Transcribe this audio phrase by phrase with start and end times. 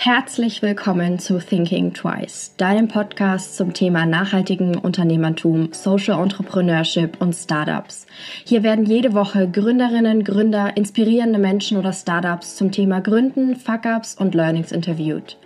[0.00, 8.06] Herzlich willkommen zu Thinking Twice, deinem Podcast zum Thema nachhaltigen Unternehmertum, Social Entrepreneurship und Startups.
[8.44, 14.36] Hier werden jede Woche Gründerinnen, Gründer, inspirierende Menschen oder Startups zum Thema Gründen, Fuck-ups und
[14.36, 15.36] Learnings interviewt.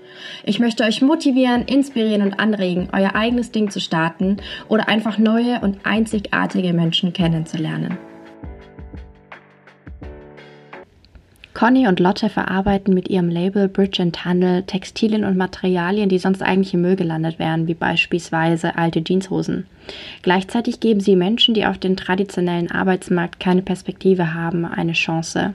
[0.45, 4.37] Ich möchte euch motivieren, inspirieren und anregen, euer eigenes Ding zu starten
[4.69, 7.96] oder einfach neue und einzigartige Menschen kennenzulernen.
[11.62, 16.43] Conny und Lotte verarbeiten mit ihrem Label Bridge and Tunnel Textilien und Materialien, die sonst
[16.43, 19.68] eigentlich im Müll gelandet wären, wie beispielsweise alte Jeanshosen.
[20.22, 25.54] Gleichzeitig geben sie Menschen, die auf den traditionellen Arbeitsmarkt keine Perspektive haben, eine Chance.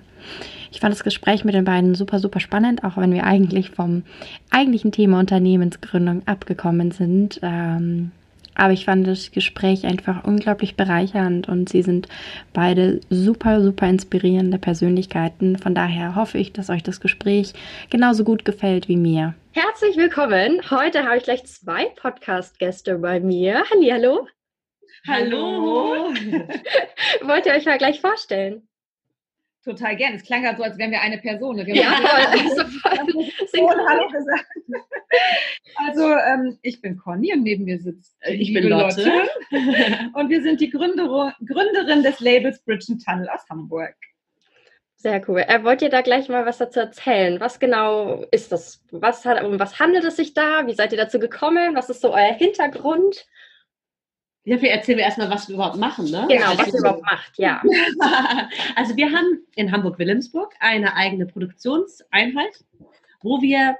[0.72, 4.04] Ich fand das Gespräch mit den beiden super, super spannend, auch wenn wir eigentlich vom
[4.50, 7.42] eigentlichen Thema Unternehmensgründung abgekommen sind.
[7.42, 8.12] Ähm,
[8.58, 12.08] aber ich fand das Gespräch einfach unglaublich bereichernd und sie sind
[12.54, 15.58] beide super, super inspirierende Persönlichkeiten.
[15.58, 17.54] Von daher hoffe ich, dass euch das Gespräch
[17.90, 19.36] genauso gut gefällt wie mir.
[19.52, 20.60] Herzlich willkommen.
[20.72, 23.64] Heute habe ich gleich zwei Podcast-Gäste bei mir.
[23.70, 24.28] Hallihallo.
[25.08, 26.14] Hallo.
[27.22, 28.68] Wollt ihr euch mal gleich vorstellen?
[29.68, 30.14] Total gern.
[30.14, 31.58] Es klang gerade so, als wären wir eine Person.
[31.58, 33.76] Wir ja, voll.
[33.86, 34.46] Hallo gesagt.
[35.76, 39.04] Also, ähm, ich bin Conny und neben mir sitzt äh, ich bin Lotte.
[39.04, 40.10] Lotte.
[40.14, 43.94] Und wir sind die Gründerin, Gründerin des Labels Bridge and Tunnel aus Hamburg.
[44.96, 45.44] Sehr cool.
[45.46, 47.42] Äh, wollt ihr da gleich mal was dazu erzählen?
[47.42, 48.86] Was genau ist das?
[48.92, 50.66] Was hat, um was handelt es sich da?
[50.66, 51.76] Wie seid ihr dazu gekommen?
[51.76, 53.28] Was ist so euer Hintergrund?
[54.48, 56.26] Ja, wir erzählen erstmal, was wir überhaupt machen, ne?
[56.30, 57.62] Genau, was ihr überhaupt macht, ja.
[58.78, 62.64] also wir haben in Hamburg-Wilhelmsburg eine eigene Produktionseinheit,
[63.22, 63.76] wo wir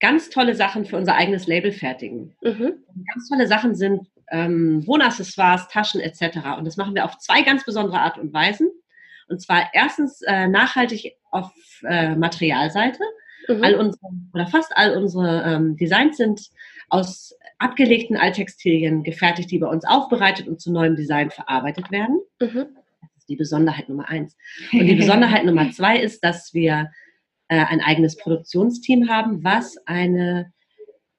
[0.00, 2.34] ganz tolle Sachen für unser eigenes Label fertigen.
[2.42, 2.82] Mhm.
[3.14, 6.38] Ganz tolle Sachen sind ähm, Wohnaccessoires, Taschen etc.
[6.58, 8.72] Und das machen wir auf zwei ganz besondere Art und Weisen.
[9.28, 11.52] Und zwar erstens äh, nachhaltig auf
[11.84, 13.04] äh, Materialseite.
[13.46, 13.62] Mhm.
[13.62, 16.50] All unsere, oder fast all unsere ähm, Designs sind
[16.88, 22.20] aus abgelegten Alttextilien gefertigt, die bei uns aufbereitet und zu neuem Design verarbeitet werden.
[22.40, 22.66] Mhm.
[23.00, 24.36] Das ist die Besonderheit Nummer eins.
[24.72, 26.90] Und die Besonderheit Nummer zwei ist, dass wir
[27.48, 30.52] äh, ein eigenes Produktionsteam haben, was eine,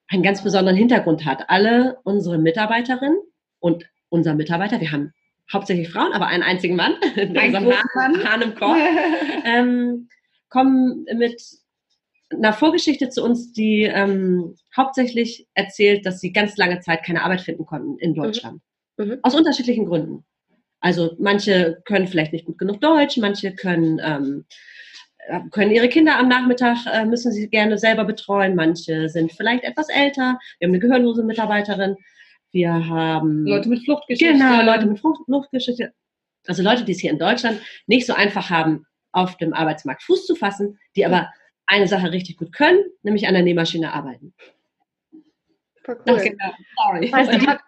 [0.08, 1.50] einen ganz besonderen Hintergrund hat.
[1.50, 3.20] Alle unsere Mitarbeiterinnen
[3.60, 5.14] und unser Mitarbeiter, wir haben
[5.52, 8.78] hauptsächlich Frauen, aber einen einzigen Mann, ein unserem Hahn, Hahn im Korb,
[9.46, 10.10] ähm,
[10.50, 11.42] kommen mit
[12.38, 17.42] einer Vorgeschichte zu uns, die ähm, hauptsächlich erzählt, dass sie ganz lange Zeit keine Arbeit
[17.42, 18.16] finden konnten in mhm.
[18.16, 18.62] Deutschland.
[18.98, 19.20] Mhm.
[19.24, 20.26] Aus unterschiedlichen Gründen.
[20.80, 24.46] Also manche können vielleicht nicht gut genug Deutsch, manche können, ähm,
[25.28, 29.64] äh, können ihre Kinder am Nachmittag, äh, müssen sie gerne selber betreuen, manche sind vielleicht
[29.64, 30.38] etwas älter.
[30.60, 31.96] Wir haben eine gehörlose Mitarbeiterin.
[32.52, 34.34] Wir haben Leute mit Fluchtgeschichte.
[34.34, 35.92] Genau, Leute mit Fluchtgeschichte.
[36.48, 40.26] Also Leute, die es hier in Deutschland nicht so einfach haben, auf dem Arbeitsmarkt Fuß
[40.26, 41.30] zu fassen, die aber
[41.68, 44.34] eine Sache richtig gut können, nämlich an der Nähmaschine arbeiten.
[45.84, 46.18] Voll cool.
[46.18, 46.52] Ach, genau.
[46.78, 47.12] Sorry.
[47.12, 47.60] Das heißt,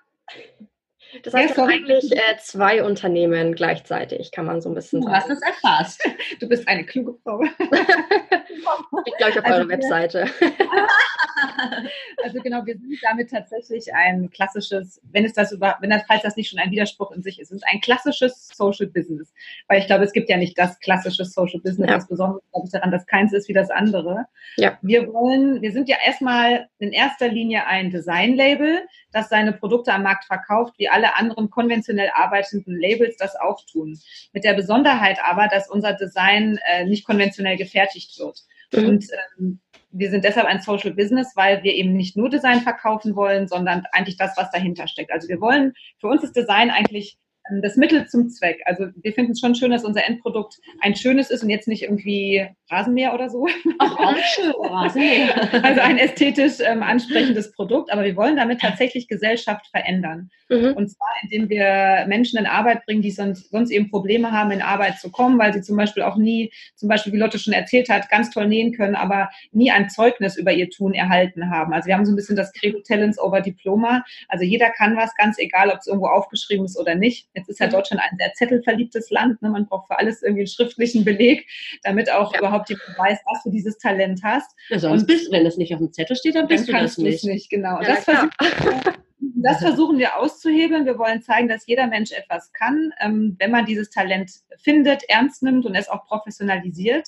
[1.24, 5.14] das heißt ja, eigentlich äh, zwei Unternehmen gleichzeitig, kann man so ein bisschen sagen.
[5.14, 6.10] Du hast es erfasst.
[6.40, 7.42] Du bist eine kluge Frau.
[9.06, 10.26] ich glaube, auf also, eurer Webseite.
[12.24, 16.24] also genau, wir sind damit tatsächlich ein klassisches, wenn es das über, wenn das, falls
[16.24, 19.34] das nicht schon ein Widerspruch in sich ist, ist ein klassisches Social Business.
[19.68, 21.96] Weil ich glaube, es gibt ja nicht das klassische Social Business, ja.
[21.96, 24.26] das Besondere glaube ich daran, dass keins ist wie das andere.
[24.58, 24.78] Ja.
[24.82, 30.04] Wir wollen, wir sind ja erstmal in erster Linie ein Design-Label, das seine Produkte am
[30.04, 33.98] Markt verkauft, wie alle anderen konventionell arbeitenden Labels das auch tun.
[34.34, 38.40] Mit der Besonderheit aber, dass unser Design äh, nicht konventionell gefertigt wird.
[38.74, 38.90] Mhm.
[38.90, 39.06] Und
[39.40, 39.60] ähm,
[39.92, 43.86] wir sind deshalb ein Social Business, weil wir eben nicht nur Design verkaufen wollen, sondern
[43.92, 45.12] eigentlich das, was dahinter steckt.
[45.12, 47.18] Also wir wollen, für uns ist Design eigentlich
[47.62, 48.62] das Mittel zum Zweck.
[48.66, 51.84] Also wir finden es schon schön, dass unser Endprodukt ein schönes ist und jetzt nicht
[51.84, 53.48] irgendwie Rasenmäher oder so.
[53.80, 55.48] Ach, Rasenmäher.
[55.64, 60.30] Also ein ästhetisch ähm, ansprechendes Produkt, aber wir wollen damit tatsächlich Gesellschaft verändern.
[60.50, 60.74] Mhm.
[60.74, 64.62] Und zwar, indem wir Menschen in Arbeit bringen, die sonst, sonst eben Probleme haben, in
[64.62, 67.90] Arbeit zu kommen, weil sie zum Beispiel auch nie, zum Beispiel, wie Lotte schon erzählt
[67.90, 71.74] hat, ganz toll nähen können, aber nie ein Zeugnis über ihr Tun erhalten haben.
[71.74, 74.04] Also wir haben so ein bisschen das Credo Talents over Diploma.
[74.30, 77.28] Also jeder kann was, ganz egal, ob es irgendwo aufgeschrieben ist oder nicht.
[77.38, 77.68] Jetzt ist ja.
[77.68, 79.42] Deutschland ein sehr zettelverliebtes Land.
[79.42, 79.50] Ne?
[79.50, 81.48] Man braucht für alles irgendwie einen schriftlichen Beleg,
[81.84, 82.40] damit auch ja.
[82.40, 84.52] überhaupt jemand weiß, dass du dieses Talent hast.
[84.70, 86.82] Ja, sonst und bist, wenn das nicht auf dem Zettel steht, dann bist dann du
[86.82, 87.24] das nicht.
[87.24, 87.50] nicht.
[87.50, 87.80] Genau.
[87.82, 88.32] Ja, das, versuchen,
[89.36, 90.86] das, versuchen, wir auszuhebeln.
[90.86, 95.44] Wir wollen zeigen, dass jeder Mensch etwas kann, ähm, wenn man dieses Talent findet, ernst
[95.44, 97.08] nimmt und es auch professionalisiert.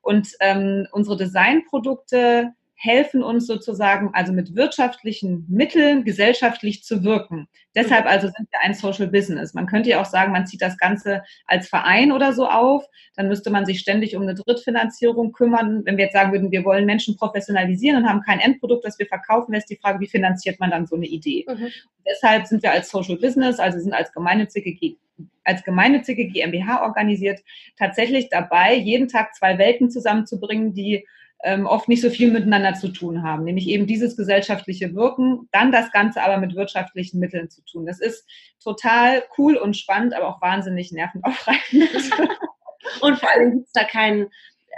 [0.00, 7.48] Und ähm, unsere Designprodukte helfen uns sozusagen, also mit wirtschaftlichen Mitteln gesellschaftlich zu wirken.
[7.74, 8.10] Deshalb mhm.
[8.10, 9.54] also sind wir ein Social Business.
[9.54, 12.84] Man könnte ja auch sagen, man zieht das Ganze als Verein oder so auf.
[13.16, 15.82] Dann müsste man sich ständig um eine Drittfinanzierung kümmern.
[15.84, 19.06] Wenn wir jetzt sagen würden, wir wollen Menschen professionalisieren und haben kein Endprodukt, das wir
[19.06, 21.46] verkaufen, wäre es die Frage, wie finanziert man dann so eine Idee?
[21.48, 21.68] Mhm.
[22.06, 24.96] Deshalb sind wir als Social Business, also sind als gemeinnützige
[25.44, 27.40] als gemeinnützige GmbH organisiert,
[27.78, 31.06] tatsächlich dabei, jeden Tag zwei Welten zusammenzubringen, die
[31.42, 35.70] ähm, oft nicht so viel miteinander zu tun haben, nämlich eben dieses gesellschaftliche Wirken, dann
[35.70, 37.86] das Ganze aber mit wirtschaftlichen Mitteln zu tun.
[37.86, 38.26] Das ist
[38.62, 41.60] total cool und spannend, aber auch wahnsinnig nervenaufreibend.
[43.00, 44.28] und vor allem gibt es da keinen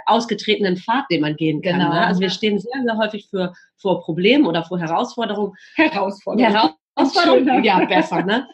[0.05, 1.79] ausgetretenen Pfad, den man gehen kann.
[1.79, 1.93] Genau.
[1.93, 2.05] Ne?
[2.05, 5.53] Also wir stehen sehr, sehr häufig für, vor Problemen oder vor Herausforderungen.
[5.75, 6.71] Herausforderungen.
[6.95, 8.47] Herausforderungen, ja, besser, ne?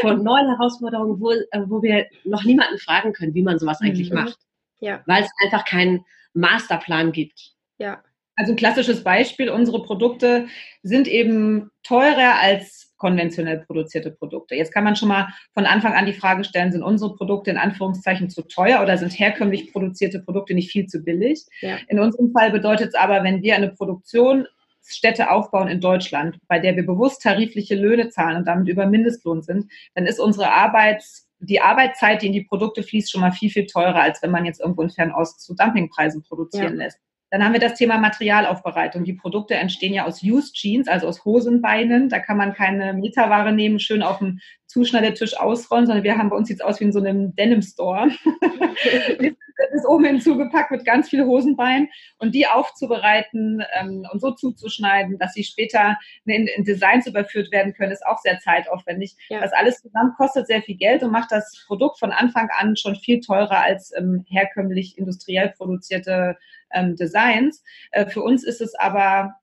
[0.00, 4.10] Von neuen Herausforderungen, wo, äh, wo wir noch niemanden fragen können, wie man sowas eigentlich
[4.10, 4.16] mhm.
[4.16, 4.38] macht.
[4.80, 5.00] Ja.
[5.06, 6.04] Weil es einfach keinen
[6.36, 7.52] Masterplan gibt.
[7.78, 8.02] Ja.
[8.36, 10.46] Also ein klassisches Beispiel, unsere Produkte
[10.82, 14.54] sind eben teurer als konventionell produzierte Produkte.
[14.54, 17.58] Jetzt kann man schon mal von Anfang an die Frage stellen, sind unsere Produkte in
[17.58, 21.44] Anführungszeichen zu teuer oder sind herkömmlich produzierte Produkte nicht viel zu billig?
[21.60, 21.78] Ja.
[21.88, 26.76] In unserem Fall bedeutet es aber, wenn wir eine Produktionsstätte aufbauen in Deutschland, bei der
[26.76, 31.60] wir bewusst tarifliche Löhne zahlen und damit über Mindestlohn sind, dann ist unsere Arbeits die
[31.60, 34.60] Arbeitszeit, die in die Produkte fließt, schon mal viel, viel teurer, als wenn man jetzt
[34.60, 36.84] irgendwo in Fernost zu Dumpingpreisen produzieren ja.
[36.84, 36.98] lässt.
[37.30, 39.04] Dann haben wir das Thema Materialaufbereitung.
[39.04, 42.08] Die Produkte entstehen ja aus Used Jeans, also aus Hosenbeinen.
[42.08, 44.38] Da kann man keine Meterware nehmen, schön auf dem
[44.76, 48.10] Zuschneidetisch ausrollen, sondern wir haben bei uns jetzt aus wie in so einem Denim Store.
[49.56, 51.88] das ist oben hinzugepackt mit ganz viel Hosenbein
[52.18, 55.96] und die aufzubereiten ähm, und so zuzuschneiden, dass sie später
[56.26, 59.16] in, in, Designs überführt werden können, ist auch sehr zeitaufwendig.
[59.30, 59.40] Ja.
[59.40, 62.96] Das alles zusammen kostet sehr viel Geld und macht das Produkt von Anfang an schon
[62.96, 66.36] viel teurer als ähm, herkömmlich industriell produzierte
[66.74, 67.64] ähm, Designs.
[67.92, 69.36] Äh, für uns ist es aber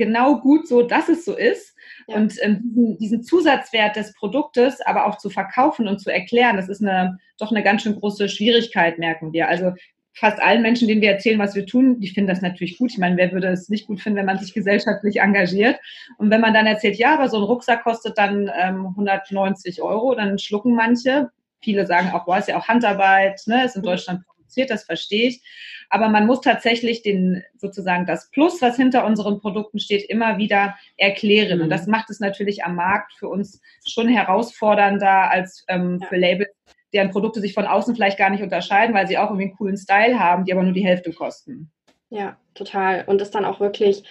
[0.00, 1.76] genau gut so, dass es so ist.
[2.08, 2.16] Ja.
[2.16, 6.82] Und ähm, diesen, Zusatzwert des Produktes aber auch zu verkaufen und zu erklären, das ist
[6.82, 9.48] eine, doch eine ganz schön große Schwierigkeit, merken wir.
[9.48, 9.74] Also
[10.14, 12.90] fast allen Menschen, denen wir erzählen, was wir tun, die finden das natürlich gut.
[12.90, 15.78] Ich meine, wer würde es nicht gut finden, wenn man sich gesellschaftlich engagiert?
[16.18, 20.14] Und wenn man dann erzählt, ja, aber so ein Rucksack kostet dann ähm, 190 Euro,
[20.14, 21.30] dann schlucken manche.
[21.62, 23.86] Viele sagen auch, boah, ist ja auch Handarbeit, ne, ist in mhm.
[23.86, 25.42] Deutschland produziert, das verstehe ich.
[25.88, 30.76] Aber man muss tatsächlich den, sozusagen das Plus, was hinter unseren Produkten steht, immer wieder
[30.96, 31.58] erklären.
[31.58, 31.64] Mhm.
[31.64, 36.50] Und das macht es natürlich am Markt für uns schon herausfordernder als ähm, für Labels,
[36.92, 39.76] deren Produkte sich von außen vielleicht gar nicht unterscheiden, weil sie auch irgendwie einen coolen
[39.76, 41.70] Style haben, die aber nur die Hälfte kosten.
[42.08, 43.04] Ja, total.
[43.06, 44.02] Und das dann auch wirklich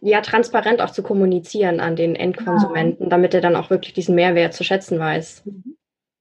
[0.00, 3.10] ja, transparent auch zu kommunizieren an den Endkonsumenten, ja.
[3.10, 5.44] damit er dann auch wirklich diesen Mehrwert zu schätzen weiß.
[5.44, 5.76] Mhm.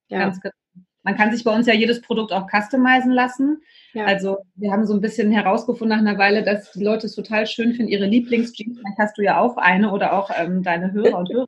[0.09, 0.19] Ja.
[0.19, 0.53] Ganz genau.
[1.03, 3.63] Man kann sich bei uns ja jedes Produkt auch customizen lassen.
[3.93, 4.05] Ja.
[4.05, 7.45] Also wir haben so ein bisschen herausgefunden nach einer Weile, dass die Leute es total
[7.45, 11.17] schön finden, ihre Lieblingsjeans, vielleicht hast du ja auch eine oder auch ähm, deine Hörer
[11.17, 11.47] und Hörer.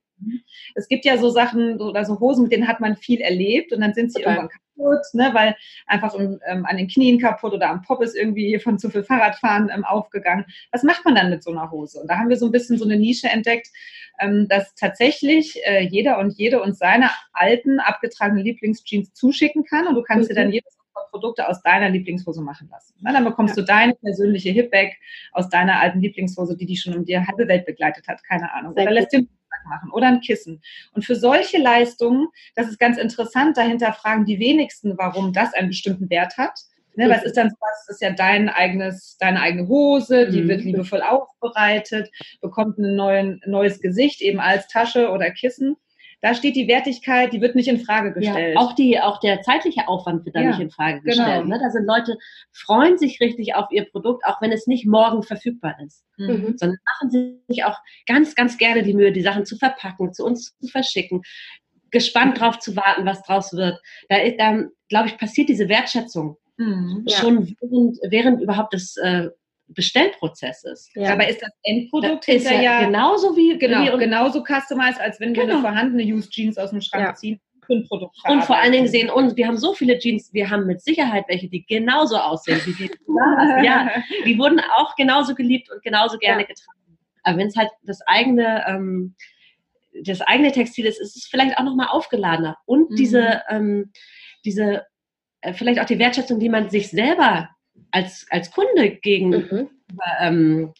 [0.75, 3.81] Es gibt ja so Sachen oder so Hosen, mit denen hat man viel erlebt und
[3.81, 4.37] dann sind sie total.
[4.37, 5.55] irgendwann kaputt, ne, weil
[5.85, 9.03] einfach um, ähm, an den Knien kaputt oder am Pop ist irgendwie von zu viel
[9.03, 10.45] Fahrradfahren ähm, aufgegangen.
[10.71, 11.99] Was macht man dann mit so einer Hose?
[11.99, 13.67] Und da haben wir so ein bisschen so eine Nische entdeckt,
[14.19, 19.95] ähm, dass tatsächlich äh, jeder und jede uns seine alten, abgetragenen Lieblingsjeans zuschicken kann und
[19.95, 20.35] du kannst mhm.
[20.35, 20.77] dir dann jedes
[21.11, 22.95] Produkte aus deiner Lieblingshose machen lassen.
[23.01, 23.61] Na, dann bekommst ja.
[23.61, 24.93] du deine persönliche Hipbag
[25.31, 28.73] aus deiner alten Lieblingshose, die dich schon um die halbe Welt begleitet hat, keine Ahnung.
[28.73, 29.25] Sehr oder lässt dir
[29.69, 30.61] machen oder ein Kissen.
[30.93, 35.69] Und für solche Leistungen, das ist ganz interessant, dahinter fragen die wenigsten, warum das einen
[35.69, 36.59] bestimmten Wert hat.
[36.95, 37.85] Ne, was ist dann sowas?
[37.87, 40.47] Das ist ja dein eigenes, deine eigene Hose, die mhm.
[40.49, 45.75] wird liebevoll aufbereitet, bekommt ein neuen, neues Gesicht eben als Tasche oder Kissen
[46.23, 48.55] da steht die Wertigkeit, die wird nicht in Frage gestellt.
[48.55, 51.17] Ja, auch, die, auch der zeitliche Aufwand wird da ja, nicht in Frage genau.
[51.17, 51.43] gestellt.
[51.43, 51.55] Genau.
[51.57, 51.61] Ne?
[51.61, 52.17] Da sind Leute,
[52.53, 56.05] freuen sich richtig auf ihr Produkt, auch wenn es nicht morgen verfügbar ist.
[56.15, 56.55] Mhm.
[56.57, 57.77] Sondern machen sich auch
[58.07, 61.23] ganz, ganz gerne die Mühe, die Sachen zu verpacken, zu uns zu verschicken,
[61.91, 63.77] gespannt drauf zu warten, was draus wird.
[64.07, 67.05] Da, da glaube ich, passiert diese Wertschätzung mhm.
[67.09, 69.27] schon während, während überhaupt das äh,
[69.73, 70.89] Bestellprozesses.
[70.95, 71.13] Ja.
[71.13, 75.33] Aber ist das Endprodukt das ist ja genauso wie genau, wie genauso customized, als wenn
[75.33, 75.47] genau.
[75.47, 77.13] wir eine vorhandene Used Jeans aus dem Schrank ja.
[77.13, 77.39] ziehen.
[77.67, 81.25] Und vor allen Dingen sehen uns, wir haben so viele Jeans, wir haben mit Sicherheit
[81.27, 82.91] welche, die genauso aussehen wie die.
[83.65, 83.89] ja,
[84.25, 86.47] die wurden auch genauso geliebt und genauso gerne ja.
[86.47, 86.97] getragen.
[87.23, 89.15] Aber wenn es halt das eigene, ähm,
[90.03, 92.57] das eigene Textil ist, ist es vielleicht auch nochmal aufgeladener.
[92.65, 92.95] Und mhm.
[92.95, 93.91] diese, ähm,
[94.43, 94.85] diese,
[95.41, 97.49] äh, vielleicht auch die Wertschätzung, die man sich selber
[97.93, 99.69] als, als Kunde gegen, mhm.
[100.19, 100.73] ähm,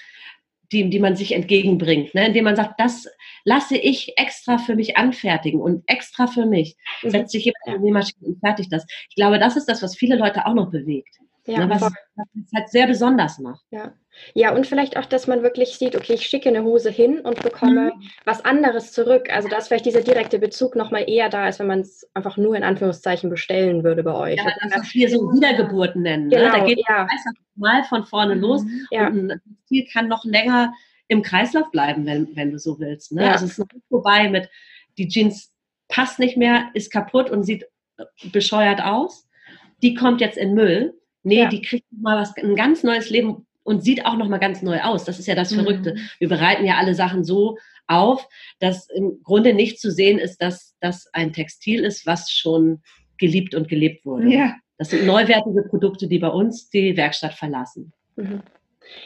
[0.72, 2.27] die, die man sich entgegenbringt, ne?
[2.27, 3.08] indem man sagt, das
[3.46, 6.75] lasse ich extra für mich anfertigen und extra für mich.
[7.03, 7.10] Mhm.
[7.12, 8.86] Setzt sich jemand in die Maschine und fertigt das.
[9.10, 11.20] Ich glaube, das ist das, was viele Leute auch noch bewegt.
[11.45, 13.65] Ja, ne, was, was es halt sehr besonders macht.
[13.69, 13.93] Ja.
[14.33, 17.41] ja, und vielleicht auch, dass man wirklich sieht, okay, ich schicke eine Hose hin und
[17.43, 18.09] bekomme mhm.
[18.23, 19.29] was anderes zurück.
[19.29, 22.38] Also da ist vielleicht dieser direkte Bezug nochmal eher da, als wenn man es einfach
[22.38, 24.38] nur in Anführungszeichen bestellen würde bei euch.
[24.38, 26.27] Ja, das, was wir so Wiedergeburten nennen.
[26.27, 26.38] Ne?
[26.38, 26.59] Genau, ne?
[26.59, 27.07] Da geht ja.
[27.55, 28.88] mal von vorne los mhm.
[28.91, 29.07] ja.
[29.07, 30.73] und ein Stil kann noch länger
[31.09, 33.12] im Kreislauf bleiben, wenn, wenn du so willst.
[33.12, 33.25] Ne?
[33.25, 33.31] Ja.
[33.33, 34.50] Also es ist noch nicht vorbei mit,
[34.97, 35.51] die Jeans
[35.89, 37.65] passt nicht mehr, ist kaputt und sieht
[38.31, 39.27] bescheuert aus.
[39.81, 40.97] Die kommt jetzt in Müll.
[41.23, 41.49] Nee, ja.
[41.49, 44.81] die kriegt mal was, ein ganz neues Leben und sieht auch noch mal ganz neu
[44.81, 45.05] aus.
[45.05, 45.61] Das ist ja das mhm.
[45.61, 45.95] Verrückte.
[46.19, 48.27] Wir bereiten ja alle Sachen so auf,
[48.59, 52.81] dass im Grunde nicht zu sehen ist, dass das ein Textil ist, was schon
[53.17, 54.29] geliebt und gelebt wurde.
[54.29, 54.55] Ja.
[54.77, 57.93] Das sind neuwertige Produkte, die bei uns die Werkstatt verlassen.
[58.15, 58.41] Mhm.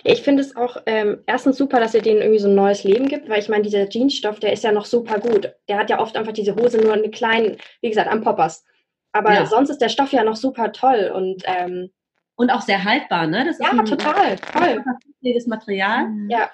[0.03, 3.07] Ich finde es auch ähm, erstens super, dass ihr denen irgendwie so ein neues Leben
[3.07, 5.53] gibt, weil ich meine, dieser Jeansstoff, der ist ja noch super gut.
[5.69, 8.65] Der hat ja oft einfach diese Hose nur eine kleinen, wie gesagt, am Poppers.
[9.11, 9.45] Aber ja.
[9.45, 11.91] sonst ist der Stoff ja noch super toll und ähm,
[12.37, 13.43] und auch sehr haltbar, ne?
[13.45, 14.83] Das ja, ein, total, toll.
[15.21, 16.29] Das Material, mhm.
[16.29, 16.49] ja.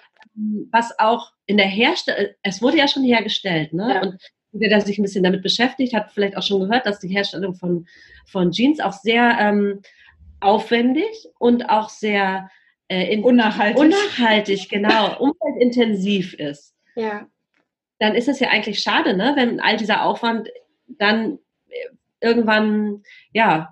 [0.71, 3.93] was auch in der Herstellung, es wurde ja schon hergestellt, ne?
[3.93, 4.01] Ja.
[4.01, 4.17] Und
[4.53, 7.55] wer der sich ein bisschen damit beschäftigt, hat vielleicht auch schon gehört, dass die Herstellung
[7.55, 7.85] von,
[8.25, 9.81] von Jeans auch sehr ähm,
[10.39, 12.49] aufwendig und auch sehr
[12.87, 13.77] äh, in, unnachhaltig.
[13.77, 16.73] unnachhaltig, genau, umweltintensiv ist.
[16.95, 17.27] Ja.
[17.99, 19.33] Dann ist es ja eigentlich schade, ne?
[19.35, 20.49] wenn all dieser Aufwand
[20.87, 21.39] dann
[22.21, 23.71] irgendwann, ja,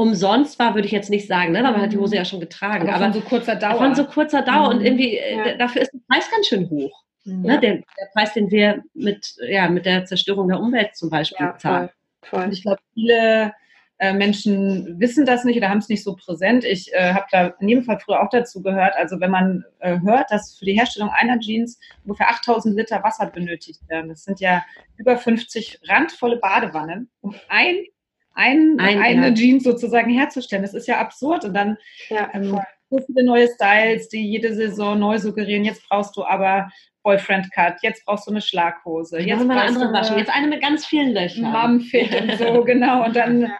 [0.00, 1.62] umsonst war, würde ich jetzt nicht sagen, ne?
[1.62, 2.88] weil man hat die Hose ja schon getragen.
[2.88, 3.76] Aber, aber von so kurzer Dauer.
[3.76, 4.78] Von so kurzer Dauer mhm.
[4.78, 5.54] und irgendwie, äh, ja.
[5.58, 7.04] dafür ist der Preis ganz schön hoch.
[7.24, 7.42] Mhm.
[7.42, 7.60] Ne?
[7.60, 11.58] Der, der, Preis, den wir mit, ja, mit der Zerstörung der Umwelt zum Beispiel ja,
[11.58, 11.90] zahlen.
[12.22, 12.44] Voll, voll.
[12.46, 13.52] Und ich glaube, viele
[13.98, 16.64] äh, Menschen wissen das nicht oder haben es nicht so präsent.
[16.64, 18.96] Ich äh, habe da in jedem Fall früher auch dazu gehört.
[18.96, 23.26] Also wenn man äh, hört, dass für die Herstellung einer Jeans ungefähr 8000 Liter Wasser
[23.26, 24.64] benötigt werden, das sind ja
[24.96, 27.84] über 50 randvolle Badewannen, um ein,
[28.34, 29.34] ein, ein eine ja.
[29.34, 30.62] Jeans sozusagen herzustellen.
[30.62, 31.44] Das ist ja absurd.
[31.44, 31.76] Und dann
[32.08, 32.58] ja, ähm,
[32.90, 35.64] so viele neue Styles, die jede Saison neu suggerieren.
[35.64, 36.70] Jetzt brauchst du aber
[37.02, 39.20] Boyfriend Cut, jetzt brauchst du eine Schlaghose.
[39.20, 40.18] Jetzt mal eine andere Waschung.
[40.18, 41.50] Jetzt eine mit ganz vielen Löchern.
[41.50, 43.04] Mumfit und so, genau.
[43.04, 43.50] Und dann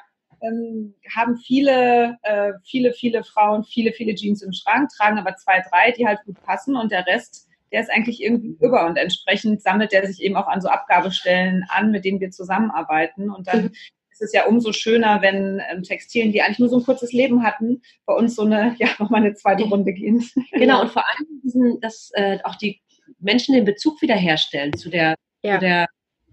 [0.43, 5.63] ähm, haben viele, äh, viele, viele Frauen viele, viele Jeans im Schrank, tragen aber zwei,
[5.71, 9.63] drei, die halt gut passen und der Rest, der ist eigentlich irgendwie über und entsprechend
[9.63, 13.71] sammelt der sich eben auch an so Abgabestellen an, mit denen wir zusammenarbeiten und dann.
[14.21, 17.43] ist es ja umso schöner, wenn ähm, Textilien, die eigentlich nur so ein kurzes Leben
[17.43, 20.25] hatten, bei uns so eine, ja, nochmal eine zweite Runde gehen.
[20.53, 22.81] Genau, und vor allem diesen, dass äh, auch die
[23.19, 25.55] Menschen den Bezug wiederherstellen zu der, ja.
[25.55, 25.89] zu der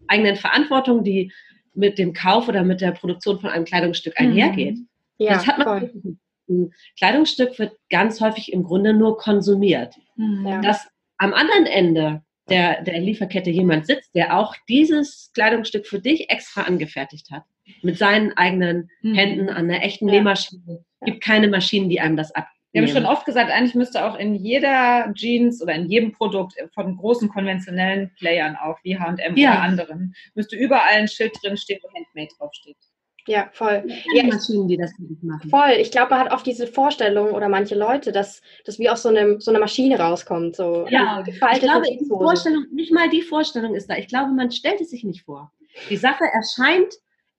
[0.07, 1.31] eigenen Verantwortung, die
[1.73, 4.75] mit dem Kauf oder mit der Produktion von einem Kleidungsstück einhergeht.
[4.75, 4.87] Mhm.
[5.17, 6.17] Ja, das hat man voll.
[6.49, 9.95] ein Kleidungsstück wird ganz häufig im Grunde nur konsumiert.
[10.15, 10.45] Mhm.
[10.47, 10.61] Ja.
[10.61, 16.29] Dass am anderen Ende der, der Lieferkette jemand sitzt, der auch dieses Kleidungsstück für dich
[16.29, 17.43] extra angefertigt hat.
[17.81, 19.15] Mit seinen eigenen mhm.
[19.15, 20.15] Händen an einer echten ja.
[20.15, 20.83] Nähmaschine.
[20.99, 22.47] Es gibt keine Maschinen, die einem das ab,
[22.77, 26.53] wir haben schon oft gesagt, eigentlich müsste auch in jeder Jeans oder in jedem Produkt
[26.73, 29.51] von großen konventionellen Playern auch, wie H&M ja.
[29.51, 32.77] oder anderen, müsste überall ein Schild drin stehen, wo Handmade draufsteht.
[33.25, 33.83] Ja, voll.
[34.13, 35.49] Ja, Maschinen, die das machen.
[35.49, 35.71] Voll.
[35.79, 39.09] Ich glaube, man hat oft diese Vorstellung oder manche Leute, dass das wie aus so,
[39.09, 40.55] einem, so einer Maschine rauskommt.
[40.55, 43.97] So ja, ich glaube, die Vorstellung, nicht mal die Vorstellung ist da.
[43.97, 45.51] Ich glaube, man stellt es sich nicht vor.
[45.89, 46.93] Die Sache erscheint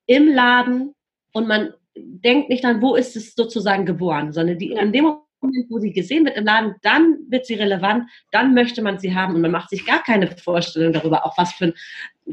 [0.08, 0.94] im Laden
[1.32, 5.70] und man denkt nicht an, wo ist es sozusagen geboren, sondern die, in dem Moment,
[5.70, 9.34] wo sie gesehen wird im Laden, dann wird sie relevant, dann möchte man sie haben
[9.34, 11.74] und man macht sich gar keine Vorstellung darüber, auch was für ein,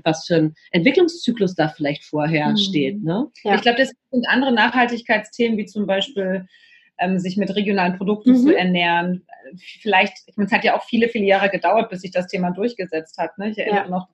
[0.03, 2.57] was für ein Entwicklungszyklus da vielleicht vorher mhm.
[2.57, 3.03] steht.
[3.03, 3.27] Ne?
[3.43, 3.55] Ja.
[3.55, 6.47] Ich glaube, das sind andere Nachhaltigkeitsthemen, wie zum Beispiel
[6.97, 8.37] ähm, sich mit regionalen Produkten mhm.
[8.37, 9.25] zu ernähren.
[9.81, 12.51] Vielleicht, ich meine, es hat ja auch viele, viele Jahre gedauert, bis sich das Thema
[12.51, 13.37] durchgesetzt hat.
[13.37, 13.49] Ne?
[13.49, 13.89] Ich erinnere ja.
[13.89, 14.07] noch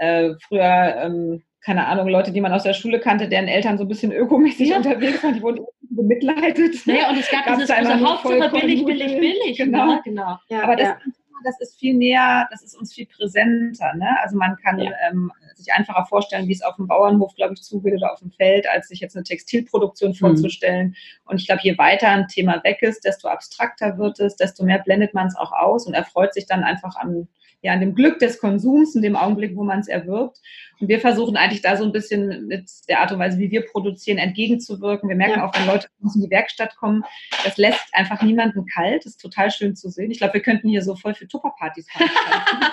[0.00, 3.84] äh, früher ähm, keine Ahnung, Leute, die man aus der Schule kannte, deren Eltern so
[3.84, 4.78] ein bisschen ökomäßig ja.
[4.78, 6.86] unterwegs waren, die wurden bemitleidet.
[6.86, 9.58] Naja, und es gab dieses große Hauptsache billig, billig, billig.
[9.58, 10.00] Genau, ne?
[10.02, 10.38] genau.
[10.48, 10.98] Ja, Aber das, ja.
[11.44, 13.94] das ist viel näher, das ist uns viel präsenter.
[13.94, 14.08] Ne?
[14.22, 14.90] Also man kann ja.
[15.10, 18.30] ähm, sich einfacher vorstellen, wie es auf dem Bauernhof, glaube ich, zugeht oder auf dem
[18.30, 20.14] Feld, als sich jetzt eine Textilproduktion mhm.
[20.14, 20.88] vorzustellen.
[20.88, 20.94] Mhm.
[21.26, 24.78] Und ich glaube, je weiter ein Thema weg ist, desto abstrakter wird es, desto mehr
[24.78, 27.28] blendet man es auch aus und erfreut sich dann einfach an
[27.62, 30.40] ja, an dem Glück des Konsums in dem Augenblick, wo man es erwirbt.
[30.80, 33.66] Und wir versuchen eigentlich da so ein bisschen mit der Art und Weise, wie wir
[33.66, 35.08] produzieren, entgegenzuwirken.
[35.08, 35.46] Wir merken ja.
[35.46, 37.04] auch, wenn Leute in die Werkstatt kommen,
[37.44, 39.04] das lässt einfach niemanden kalt.
[39.04, 40.10] Das ist total schön zu sehen.
[40.10, 42.72] Ich glaube, wir könnten hier so voll für Tupperpartys veranstalten.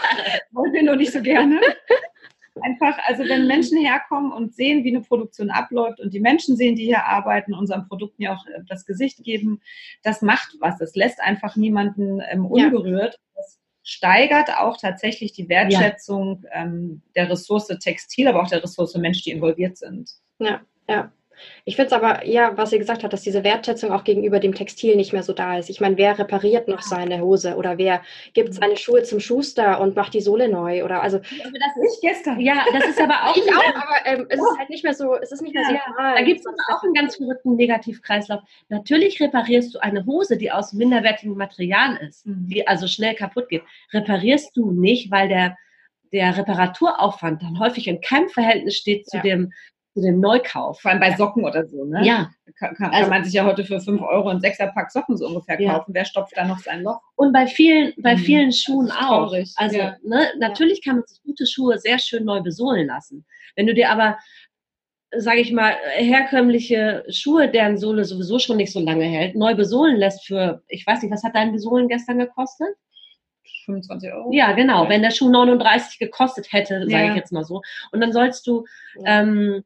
[0.51, 1.59] Wollen wir nur nicht so gerne.
[2.61, 6.75] Einfach, also wenn Menschen herkommen und sehen, wie eine Produktion abläuft und die Menschen sehen,
[6.75, 9.61] die hier arbeiten, unseren Produkten ja auch das Gesicht geben,
[10.01, 10.81] das macht was.
[10.81, 13.13] Es lässt einfach niemanden ähm, unberührt.
[13.13, 13.19] Ja.
[13.35, 16.63] Das steigert auch tatsächlich die Wertschätzung ja.
[16.63, 20.11] ähm, der Ressource Textil, aber auch der Ressource Mensch, die involviert sind.
[20.39, 21.09] Ja, ja.
[21.65, 24.53] Ich finde es aber, ja, was sie gesagt hat, dass diese Wertschätzung auch gegenüber dem
[24.53, 25.69] Textil nicht mehr so da ist.
[25.69, 28.01] Ich meine, wer repariert noch seine Hose oder wer
[28.33, 31.17] gibt seine Schuhe zum Schuster und macht die Sohle neu oder also.
[31.17, 32.39] Also das ich gestern.
[32.39, 33.35] Ja, das ist aber auch.
[33.37, 35.69] ich auch, aber ähm, es ist halt nicht mehr so, es ist nicht mehr ja,
[35.69, 36.15] so normal.
[36.15, 38.41] Da gibt es auch einen ganz verrückten Negativkreislauf.
[38.69, 42.47] Natürlich reparierst du eine Hose, die aus minderwertigem Material ist, mhm.
[42.47, 43.63] die also schnell kaputt geht.
[43.93, 45.57] Reparierst du nicht, weil der
[46.13, 49.23] der Reparaturaufwand dann häufig in keinem Verhältnis steht zu ja.
[49.23, 49.53] dem
[49.97, 50.79] zu dem Neukauf.
[50.79, 52.05] Vor allem bei Socken oder so, ne?
[52.05, 52.29] Ja.
[52.59, 55.59] Kann, kann, also, man sich ja heute für 5 Euro ein Sechserpack Socken so ungefähr
[55.59, 55.73] ja.
[55.73, 55.93] kaufen.
[55.93, 57.01] Wer stopft da noch sein Loch?
[57.15, 58.19] Und bei vielen, bei mhm.
[58.19, 59.33] vielen Schuhen auch.
[59.55, 59.95] Also ja.
[60.03, 63.25] ne, natürlich kann man sich gute Schuhe sehr schön neu besohlen lassen.
[63.55, 64.17] Wenn du dir aber
[65.15, 69.95] sage ich mal, herkömmliche Schuhe, deren Sohle sowieso schon nicht so lange hält, neu besohlen
[69.95, 72.75] lässt für, ich weiß nicht, was hat dein Besohlen gestern gekostet?
[73.65, 74.31] 25 Euro.
[74.33, 74.83] Ja, genau.
[74.83, 74.89] Ja.
[74.89, 77.09] Wenn der Schuh 39 gekostet hätte, sage ja.
[77.11, 77.61] ich jetzt mal so.
[77.91, 79.21] Und dann sollst du ja.
[79.21, 79.63] ähm,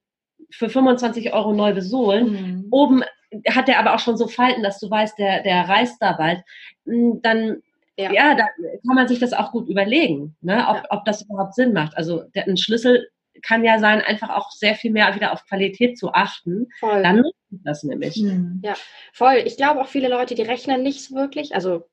[0.50, 2.31] für 25 Euro neu besohlen.
[2.31, 2.67] Mhm.
[2.71, 3.03] Oben
[3.50, 6.41] hat der aber auch schon so Falten, dass du weißt, der, der reißt da bald.
[6.86, 7.62] Hm, dann,
[7.98, 8.12] ja.
[8.12, 10.65] ja, da kann man sich das auch gut überlegen, ne?
[10.67, 10.83] ob, ja.
[10.89, 11.95] ob das überhaupt Sinn macht.
[11.95, 13.07] Also der, ein Schlüssel
[13.41, 16.67] kann ja sein, einfach auch sehr viel mehr wieder auf Qualität zu achten.
[16.79, 17.01] Voll.
[17.01, 18.17] Dann nutzt das nämlich.
[18.17, 18.62] Mhm.
[18.63, 18.74] Ja,
[19.13, 19.41] voll.
[19.45, 21.55] Ich glaube auch viele Leute, die rechnen nicht so wirklich.
[21.55, 21.86] Also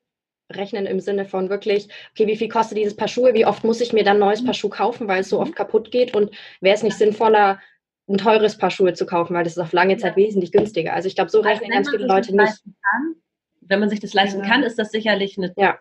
[0.51, 3.81] rechnen im Sinne von wirklich, okay, wie viel kostet dieses Paar Schuhe, wie oft muss
[3.81, 6.31] ich mir dann ein neues Paar Schuhe kaufen, weil es so oft kaputt geht und
[6.59, 7.59] wäre es nicht sinnvoller,
[8.09, 10.93] ein teures Paar Schuhe zu kaufen, weil das ist auf lange Zeit wesentlich günstiger.
[10.93, 12.63] Also ich glaube, so rechnen ganz viele Leute nicht.
[12.63, 13.15] Kann,
[13.61, 14.45] wenn man sich das leisten ja.
[14.47, 15.77] kann, ist das sicherlich eine ja.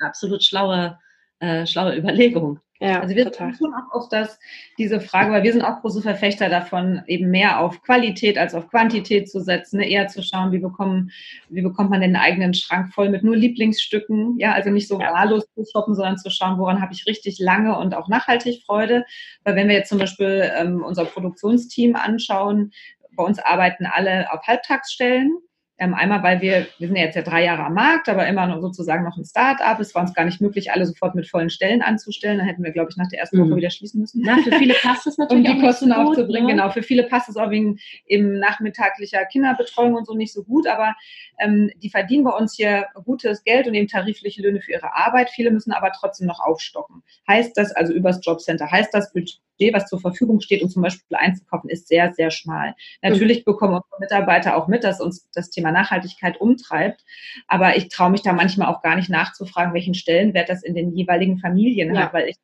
[0.00, 0.98] absolut schlaue,
[1.38, 2.58] äh, schlaue Überlegung.
[2.82, 3.54] Ja, also wir total.
[3.54, 4.38] schon auch auf das,
[4.78, 8.68] diese Frage, weil wir sind auch große Verfechter davon, eben mehr auf Qualität als auf
[8.68, 9.88] Quantität zu setzen, ne?
[9.88, 11.10] eher zu schauen, wie, bekommen,
[11.50, 15.12] wie bekommt man den eigenen Schrank voll mit nur Lieblingsstücken, ja, also nicht so ja.
[15.12, 19.04] wahllos zu shoppen, sondern zu schauen, woran habe ich richtig lange und auch nachhaltig Freude.
[19.44, 22.72] Weil wenn wir jetzt zum Beispiel ähm, unser Produktionsteam anschauen,
[23.14, 25.36] bei uns arbeiten alle auf Halbtagsstellen.
[25.80, 28.46] Ähm, einmal, weil wir, wir sind ja jetzt ja drei Jahre am Markt, aber immer
[28.46, 29.80] noch sozusagen noch ein Start-up.
[29.80, 32.36] Es war uns gar nicht möglich, alle sofort mit vollen Stellen anzustellen.
[32.36, 33.48] Dann hätten wir, glaube ich, nach der ersten mhm.
[33.48, 34.22] Woche wieder schließen müssen.
[34.22, 35.48] Ja, für viele passt es natürlich.
[35.48, 36.52] um die Kosten so aufzubringen, ne?
[36.52, 36.68] genau.
[36.68, 40.66] Für viele passt es auch wegen eben nachmittaglicher Kinderbetreuung und so nicht so gut.
[40.66, 40.94] Aber
[41.38, 45.30] ähm, die verdienen bei uns hier gutes Geld und eben tarifliche Löhne für ihre Arbeit.
[45.30, 47.02] Viele müssen aber trotzdem noch aufstocken.
[47.26, 49.14] Heißt das, also übers Jobcenter, heißt das
[49.60, 52.74] Budget was zur Verfügung steht, um zum Beispiel einzukaufen, ist sehr, sehr schmal.
[53.02, 53.44] Natürlich mhm.
[53.44, 57.04] bekommen unsere Mitarbeiter auch mit, dass uns das Thema Nachhaltigkeit umtreibt.
[57.46, 60.92] Aber ich traue mich da manchmal auch gar nicht nachzufragen, welchen Stellenwert das in den
[60.96, 62.02] jeweiligen Familien ja.
[62.02, 62.36] hat, weil ich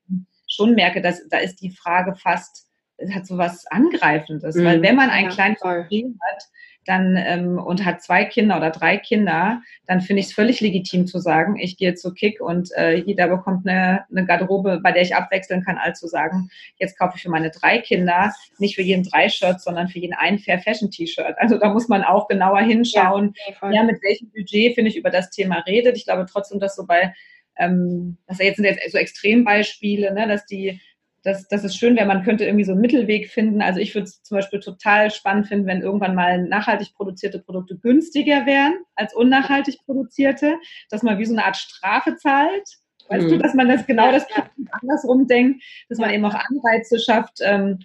[0.47, 4.55] schon merke, dass da ist die Frage fast, es hat so was Angreifendes.
[4.55, 4.65] Mhm.
[4.65, 6.45] Weil wenn man ein ja, kleines Problem hat,
[6.87, 11.07] dann ähm, und hat zwei Kinder oder drei Kinder, dann finde ich es völlig legitim
[11.07, 15.03] zu sagen, ich gehe zu Kick und äh, jeder bekommt eine, eine Garderobe, bei der
[15.03, 18.83] ich abwechseln kann, als zu sagen, jetzt kaufe ich für meine drei Kinder nicht für
[18.83, 21.37] jeden drei Shirts, sondern für jeden ein Fair Fashion T-Shirt.
[21.39, 25.11] Also da muss man auch genauer hinschauen, ja, ja mit welchem Budget finde ich über
[25.11, 25.97] das Thema redet.
[25.97, 27.13] Ich glaube trotzdem, dass so bei
[27.59, 30.81] ähm, das jetzt sind jetzt so Extrembeispiele, ne, dass die
[31.27, 33.61] das, das ist schön, wenn man könnte irgendwie so einen Mittelweg finden.
[33.61, 37.77] Also ich würde es zum Beispiel total spannend finden, wenn irgendwann mal nachhaltig produzierte Produkte
[37.77, 40.55] günstiger wären als unnachhaltig produzierte,
[40.89, 42.69] dass man wie so eine Art Strafe zahlt.
[43.09, 43.31] Weißt mhm.
[43.31, 44.25] du, dass man das genau das
[44.71, 47.81] andersrum denkt, dass man eben auch Anreize schafft, ähm,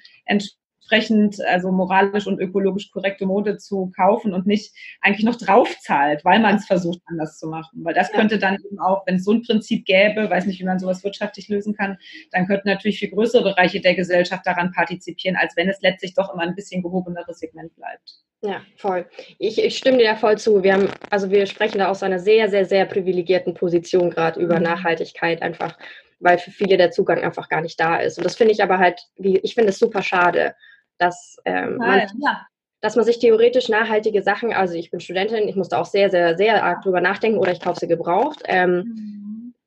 [0.81, 6.39] entsprechend, also moralisch und ökologisch korrekte Mode zu kaufen und nicht eigentlich noch draufzahlt, weil
[6.39, 7.83] man es versucht anders zu machen.
[7.83, 10.65] Weil das könnte dann eben auch, wenn es so ein Prinzip gäbe, weiß nicht, wie
[10.65, 11.97] man sowas wirtschaftlich lösen kann,
[12.31, 16.33] dann könnten natürlich viel größere Bereiche der Gesellschaft daran partizipieren, als wenn es letztlich doch
[16.33, 18.17] immer ein bisschen gehobeneres Segment bleibt.
[18.43, 19.05] Ja, voll.
[19.37, 20.63] Ich, ich stimme dir da voll zu.
[20.63, 24.57] Wir haben, also wir sprechen da aus einer sehr, sehr, sehr privilegierten Position gerade über
[24.57, 24.63] mhm.
[24.63, 25.77] Nachhaltigkeit einfach,
[26.19, 28.17] weil für viele der Zugang einfach gar nicht da ist.
[28.17, 30.55] Und das finde ich aber halt, wie, ich finde es super schade,
[31.01, 32.45] dass, ähm, man, ja.
[32.81, 36.37] dass man sich theoretisch nachhaltige Sachen, also ich bin Studentin, ich musste auch sehr, sehr,
[36.37, 38.43] sehr arg drüber nachdenken oder ich kaufe sie gebraucht.
[38.45, 39.21] Ähm, mhm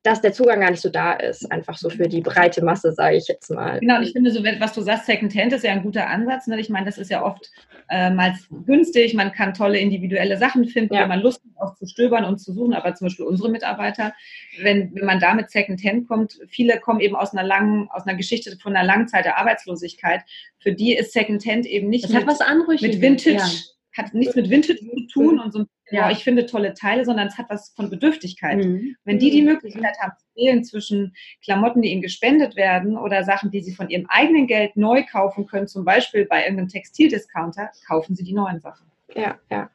[0.04, 3.16] dass der Zugang gar nicht so da ist, einfach so für die breite Masse, sage
[3.16, 3.80] ich jetzt mal.
[3.80, 6.46] Genau, ich finde, so was du sagst, Secondhand ist ja ein guter Ansatz.
[6.46, 6.60] Ne?
[6.60, 7.50] Ich meine, das ist ja oft
[7.88, 8.34] äh, mal
[8.66, 11.00] günstig, man kann tolle individuelle Sachen finden, ja.
[11.00, 12.74] wenn man Lust hat, auch zu stöbern und zu suchen.
[12.74, 14.12] Aber zum Beispiel unsere Mitarbeiter,
[14.60, 18.16] wenn, wenn man da mit Secondhand kommt, viele kommen eben aus einer langen, aus einer
[18.16, 20.20] Geschichte von einer langen Zeit der Arbeitslosigkeit.
[20.58, 23.36] Für die ist Secondhand eben nicht das mit, hat was mit Vintage.
[23.36, 23.48] Ja
[23.96, 26.10] hat nichts mit Vintage zu tun und so, ja.
[26.10, 28.64] ich finde tolle Teile, sondern es hat was von Bedürftigkeit.
[28.64, 28.96] Mhm.
[29.04, 29.48] Wenn die die mhm.
[29.48, 33.90] Möglichkeit haben zu wählen zwischen Klamotten, die ihnen gespendet werden oder Sachen, die sie von
[33.90, 38.60] ihrem eigenen Geld neu kaufen können, zum Beispiel bei irgendeinem Textildiscounter, kaufen sie die neuen
[38.60, 38.86] Sachen.
[39.14, 39.70] Ja, ja.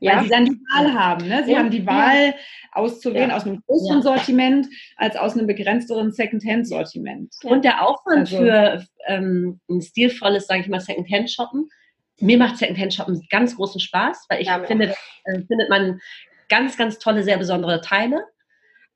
[0.00, 0.16] Ja.
[0.16, 1.28] Weil sie dann die Wahl haben.
[1.28, 1.44] Ne?
[1.44, 1.58] Sie ja.
[1.58, 2.34] haben die Wahl ja.
[2.72, 4.66] auszuwählen aus einem größeren Sortiment
[4.96, 7.34] als aus einem begrenzteren Secondhand-Sortiment.
[7.44, 11.68] Und der Aufwand also, für ähm, ein stilvolles, sage ich mal, Secondhand-Shoppen
[12.20, 16.00] mir macht Secondhand-Shoppen ganz großen Spaß, weil ich ja, finde, äh, findet man
[16.48, 18.24] ganz, ganz tolle, sehr besondere Teile.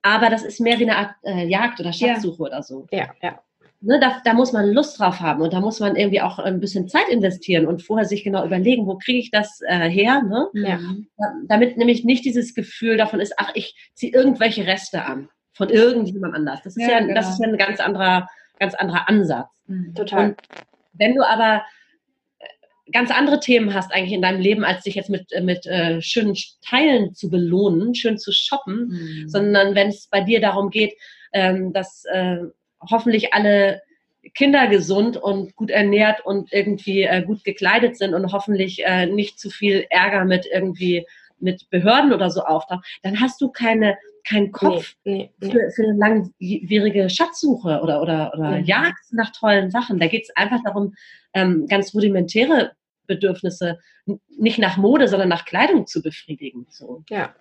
[0.02, 2.48] Aber das ist mehr wie eine Art äh, Jagd oder Schatzsuche ja.
[2.48, 2.86] oder so.
[2.90, 3.40] Ja, ja.
[3.80, 6.58] Ne, da, da, muss man Lust drauf haben und da muss man irgendwie auch ein
[6.58, 10.48] bisschen Zeit investieren und vorher sich genau überlegen, wo kriege ich das äh, her, ne?
[10.54, 10.78] Ja.
[11.48, 16.34] damit nämlich nicht dieses Gefühl davon ist, ach, ich ziehe irgendwelche Reste an von irgendjemand
[16.34, 16.62] anders.
[16.62, 17.14] Das ist ja, ja genau.
[17.14, 18.26] das ist ja ein ganz anderer,
[18.58, 19.50] ganz anderer Ansatz.
[19.66, 19.94] Mhm.
[19.94, 20.30] Total.
[20.30, 20.36] Und
[20.94, 21.62] wenn du aber
[22.92, 26.36] ganz andere Themen hast eigentlich in deinem Leben, als dich jetzt mit, mit äh, schönen
[26.66, 29.28] Teilen zu belohnen, schön zu shoppen, mhm.
[29.28, 30.94] sondern wenn es bei dir darum geht,
[31.32, 32.38] ähm, dass äh,
[32.90, 33.82] hoffentlich alle
[34.34, 39.38] Kinder gesund und gut ernährt und irgendwie äh, gut gekleidet sind und hoffentlich äh, nicht
[39.38, 41.06] zu viel Ärger mit irgendwie
[41.40, 45.50] mit Behörden oder so auftaucht, dann hast du keine keinen Kopf nee, nee, nee.
[45.50, 48.64] Für, für, eine langwierige Schatzsuche oder, oder, oder mhm.
[48.64, 49.98] Jagd nach tollen Sachen.
[49.98, 50.94] Da geht es einfach darum,
[51.34, 52.72] ähm, ganz rudimentäre
[53.06, 53.78] Bedürfnisse
[54.38, 56.66] nicht nach Mode, sondern nach Kleidung zu befriedigen.
[56.70, 57.04] So.
[57.08, 57.34] Ja.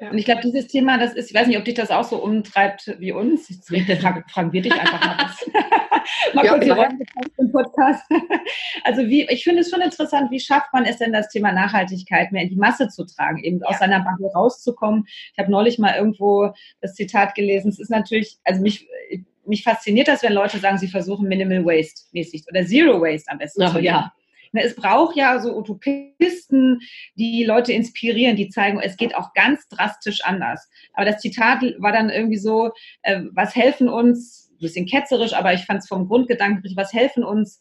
[0.00, 0.10] Ja.
[0.10, 2.22] Und ich glaube, dieses Thema, das ist, ich weiß nicht, ob dich das auch so
[2.22, 3.48] umtreibt wie uns.
[3.50, 3.68] Jetzt
[4.00, 5.50] fragen, fragen wir dich einfach mal was.
[6.34, 6.88] mal kurz ja,
[7.38, 8.04] im Podcast.
[8.84, 12.32] also wie, ich finde es schon interessant, wie schafft man es denn, das Thema Nachhaltigkeit
[12.32, 13.66] mehr in die Masse zu tragen, eben ja.
[13.66, 15.04] aus seiner Bubble rauszukommen.
[15.32, 17.68] Ich habe neulich mal irgendwo das Zitat gelesen.
[17.68, 18.88] Es ist natürlich, also mich,
[19.44, 23.38] mich fasziniert das, wenn Leute sagen, sie versuchen Minimal Waste mäßig oder Zero Waste am
[23.38, 23.62] besten.
[23.62, 24.12] Oh, ja.
[24.52, 26.80] Ne, es braucht ja so Utopisten,
[27.14, 30.68] die Leute inspirieren, die zeigen, es geht auch ganz drastisch anders.
[30.94, 35.64] Aber das Zitat war dann irgendwie so, äh, was helfen uns, bisschen ketzerisch, aber ich
[35.64, 37.60] fand es vom Grundgedanken was helfen uns,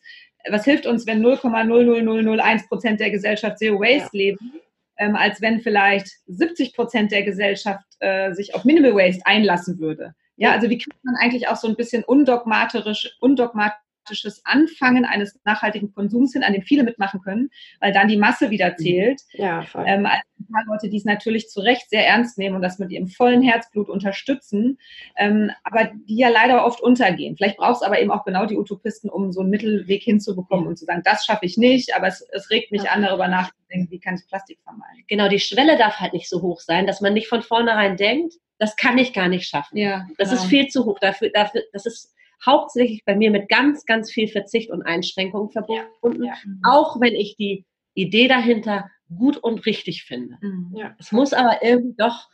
[0.49, 4.25] was hilft uns, wenn 0,00001 Prozent der Gesellschaft Zero Waste ja.
[4.25, 4.53] leben,
[4.97, 10.13] ähm, als wenn vielleicht 70 Prozent der Gesellschaft äh, sich auf Minimal Waste einlassen würde.
[10.37, 13.77] Ja, also wie kann man eigentlich auch so ein bisschen undogmatisch, undogmatisch
[14.09, 18.49] praktisches Anfangen eines nachhaltigen Konsums hin, an dem viele mitmachen können, weil dann die Masse
[18.49, 18.77] wieder mhm.
[18.77, 19.21] zählt.
[19.33, 19.85] Ja, voll.
[19.87, 22.79] Ähm, also ein paar Leute, die es natürlich zu Recht sehr ernst nehmen und das
[22.79, 24.79] mit ihrem vollen Herzblut unterstützen,
[25.17, 27.35] ähm, aber die ja leider oft untergehen.
[27.37, 30.77] Vielleicht braucht es aber eben auch genau die Utopisten, um so einen Mittelweg hinzubekommen und
[30.77, 32.91] zu sagen, das schaffe ich nicht, aber es, es regt mich ja.
[32.91, 35.03] an, darüber nachzudenken, wie kann ich Plastik vermeiden.
[35.07, 38.35] Genau, die Schwelle darf halt nicht so hoch sein, dass man nicht von vornherein denkt,
[38.57, 39.77] das kann ich gar nicht schaffen.
[39.77, 40.41] Ja, das genau.
[40.41, 40.99] ist viel zu hoch.
[40.99, 42.13] Dafür, dafür, das ist
[42.45, 46.23] hauptsächlich bei mir mit ganz, ganz viel Verzicht und Einschränkungen verbunden.
[46.23, 46.33] Ja, ja.
[46.63, 50.37] Auch wenn ich die Idee dahinter gut und richtig finde.
[50.41, 50.73] Mhm.
[50.75, 50.95] Ja.
[50.99, 52.29] Es muss aber irgendwie doch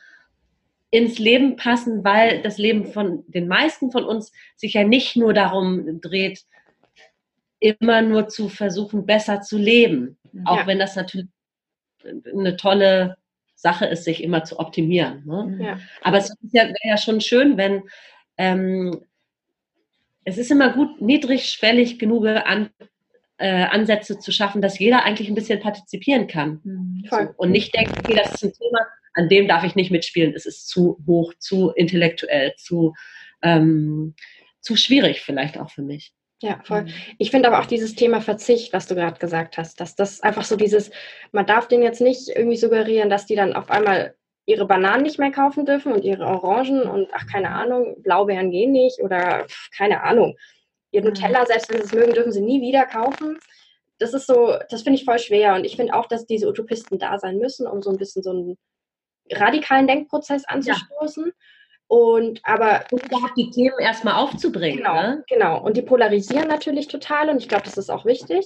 [0.92, 5.34] ins Leben passen, weil das Leben von den meisten von uns sich ja nicht nur
[5.34, 6.46] darum dreht,
[7.60, 10.18] immer nur zu versuchen, besser zu leben.
[10.46, 11.28] Auch wenn das natürlich
[12.04, 13.18] eine tolle
[13.56, 15.24] Sache ist, sich immer zu optimieren.
[15.26, 15.58] Ne?
[15.62, 15.80] Ja.
[16.02, 17.84] Aber es wäre ja schon schön, wenn
[18.38, 19.02] ähm,
[20.26, 22.70] es ist immer gut, niedrigschwellig genug an,
[23.38, 26.62] äh, Ansätze zu schaffen, dass jeder eigentlich ein bisschen partizipieren kann.
[26.64, 27.06] Mhm.
[27.10, 28.80] So, und nicht denkt, okay, das ist ein Thema,
[29.14, 32.94] an dem darf ich nicht mitspielen, es ist zu hoch, zu intellektuell, zu,
[33.42, 34.16] ähm,
[34.60, 36.12] zu schwierig vielleicht auch für mich.
[36.42, 36.86] Ja, voll.
[37.18, 40.44] Ich finde aber auch dieses Thema Verzicht, was du gerade gesagt hast, dass das einfach
[40.44, 40.92] so dieses,
[41.32, 45.20] man darf den jetzt nicht irgendwie suggerieren, dass die dann auf einmal ihre Bananen nicht
[45.20, 50.04] mehr kaufen dürfen und ihre Orangen und ach, keine Ahnung, Blaubeeren gehen nicht oder keine
[50.04, 50.38] Ahnung.
[50.92, 51.08] Ihr mhm.
[51.08, 53.40] Nutella, selbst wenn sie es mögen, dürfen sie nie wieder kaufen.
[53.98, 57.00] Das ist so, das finde ich voll schwer und ich finde auch, dass diese Utopisten
[57.00, 58.58] da sein müssen, um so ein bisschen so einen
[59.32, 61.26] radikalen Denkprozess anzustoßen.
[61.26, 61.32] Ja.
[61.88, 64.78] Und aber und überhaupt die Themen erstmal aufzubringen.
[64.78, 65.24] Genau, ne?
[65.28, 65.62] genau.
[65.62, 68.46] Und die polarisieren natürlich total und ich glaube, das ist auch wichtig.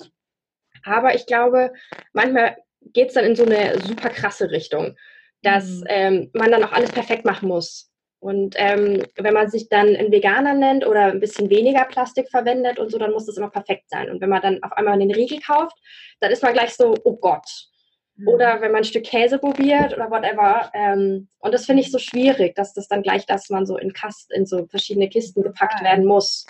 [0.84, 1.72] Aber ich glaube,
[2.12, 4.98] manchmal geht es dann in so eine super krasse Richtung
[5.42, 5.84] dass mhm.
[5.88, 7.90] ähm, man dann auch alles perfekt machen muss.
[8.20, 12.78] Und ähm, wenn man sich dann ein Veganer nennt oder ein bisschen weniger Plastik verwendet
[12.78, 14.10] und so, dann muss das immer perfekt sein.
[14.10, 15.78] Und wenn man dann auf einmal einen Riegel kauft,
[16.20, 17.48] dann ist man gleich so, oh Gott.
[18.18, 18.28] Mhm.
[18.28, 20.70] Oder wenn man ein Stück Käse probiert oder whatever.
[20.74, 23.94] Ähm, und das finde ich so schwierig, dass das dann gleich, dass man so in,
[23.94, 26.46] Kast, in so verschiedene Kisten gepackt werden muss.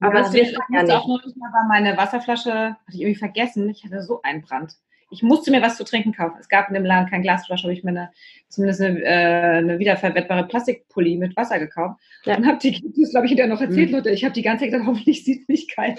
[0.00, 0.92] Aber ja, es wird ja nicht.
[0.92, 4.72] auch noch mal meine Wasserflasche, hatte ich irgendwie vergessen, ich hatte so einen Brand
[5.12, 6.38] ich musste mir was zu trinken kaufen.
[6.40, 8.10] Es gab in dem Laden kein Glasflasche, habe ich mir eine,
[8.48, 12.00] zumindest eine, äh, eine wiederverwertbare Plastikpulli mit Wasser gekauft.
[12.24, 12.36] Ja.
[12.36, 13.96] Und habe die, das glaube ich hinterher noch erzählt, mhm.
[13.96, 15.96] Leute, ich habe die ganze Zeit gedacht, hoffentlich sieht mich keiner.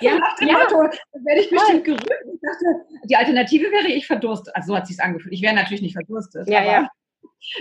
[0.00, 0.54] ja, nach dem ja.
[0.54, 2.08] Motto, dann werde ich bestimmt gerührt.
[2.08, 4.54] Ich dachte, die Alternative wäre, ich verdurste.
[4.56, 5.34] Also so hat sich angefühlt.
[5.34, 6.48] Ich wäre natürlich nicht verdurstet.
[6.48, 6.88] Ja, ja.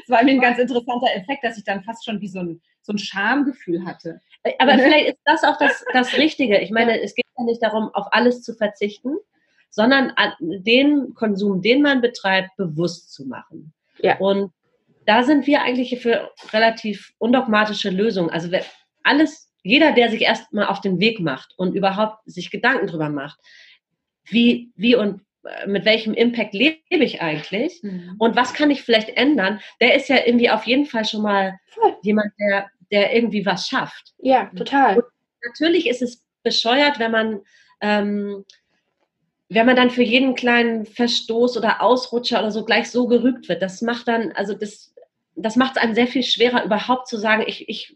[0.04, 2.62] Es war mir ein ganz interessanter Effekt, dass ich dann fast schon wie so ein,
[2.82, 4.20] so ein Schamgefühl hatte.
[4.58, 6.60] Aber vielleicht ist das auch das, das Richtige.
[6.60, 9.18] Ich meine, es geht ja nicht darum, auf alles zu verzichten,
[9.76, 13.74] sondern den Konsum, den man betreibt, bewusst zu machen.
[14.00, 14.18] Ja.
[14.20, 14.54] Und
[15.06, 18.30] da sind wir eigentlich für relativ undogmatische Lösungen.
[18.30, 18.50] Also
[19.04, 23.38] alles, jeder, der sich erstmal auf den Weg macht und überhaupt sich Gedanken drüber macht,
[24.24, 28.16] wie, wie und äh, mit welchem Impact lebe ich eigentlich mhm.
[28.18, 31.60] und was kann ich vielleicht ändern, der ist ja irgendwie auf jeden Fall schon mal
[31.68, 31.98] Voll.
[32.02, 34.14] jemand, der, der irgendwie was schafft.
[34.20, 34.96] Ja, total.
[35.00, 35.06] Und
[35.46, 37.42] natürlich ist es bescheuert, wenn man
[37.82, 38.46] ähm,
[39.50, 43.62] wenn man dann für jeden kleinen Verstoß oder Ausrutscher oder so gleich so gerügt wird,
[43.62, 44.94] das macht dann, also das,
[45.36, 47.96] das macht es einem sehr viel schwerer, überhaupt zu sagen, ich, ich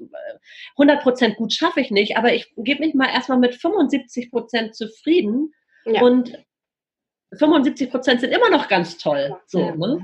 [0.73, 4.75] 100 Prozent gut schaffe ich nicht, aber ich gebe mich mal erstmal mit 75 Prozent
[4.75, 5.53] zufrieden
[5.85, 6.01] ja.
[6.01, 6.37] und
[7.33, 9.35] 75 Prozent sind immer noch ganz toll.
[9.47, 9.99] So, ne?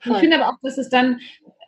[0.00, 0.14] voll.
[0.14, 1.20] Ich finde aber auch, dass es dann,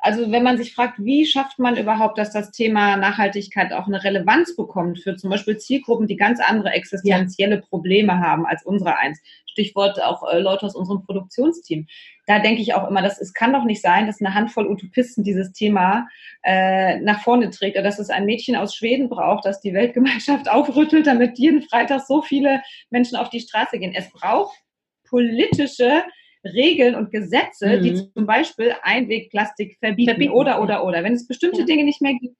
[0.02, 4.02] also wenn man sich fragt, wie schafft man überhaupt, dass das Thema Nachhaltigkeit auch eine
[4.02, 7.60] Relevanz bekommt für zum Beispiel Zielgruppen, die ganz andere existenzielle ja.
[7.60, 9.20] Probleme haben als unsere eins.
[9.46, 11.86] Stichwort auch äh, Leute aus unserem Produktionsteam.
[12.26, 15.24] Da denke ich auch immer, dass es kann doch nicht sein, dass eine Handvoll Utopisten
[15.24, 16.06] dieses Thema
[16.42, 20.48] äh, nach vorne trägt, oder dass es ein Mädchen aus Schweden braucht, das die Weltgemeinschaft
[20.50, 23.94] aufrüttelt, damit jeden Freitag so viele Menschen auf die Straße gehen.
[23.94, 24.56] Es braucht
[25.04, 26.04] politische
[26.44, 27.82] Regeln und Gesetze, mhm.
[27.82, 31.04] die zum Beispiel Einwegplastik verbieten, verbieten oder, oder, oder.
[31.04, 31.66] Wenn es bestimmte ja.
[31.66, 32.36] Dinge nicht mehr gibt,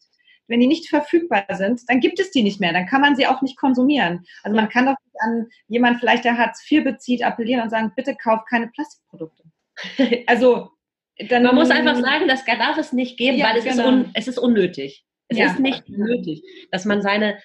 [0.49, 2.73] wenn die nicht verfügbar sind, dann gibt es die nicht mehr.
[2.73, 4.25] Dann kann man sie auch nicht konsumieren.
[4.43, 7.93] Also man kann doch nicht an jemand vielleicht, der Hartz IV bezieht, appellieren und sagen,
[7.95, 9.45] bitte kauf keine Plastikprodukte.
[10.27, 10.71] also
[11.29, 13.83] dann, man muss einfach sagen, das darf es nicht geben, ja, weil es, genau.
[13.83, 15.05] ist un, es ist unnötig.
[15.29, 15.47] Es ja.
[15.47, 17.39] ist nicht nötig, dass man seine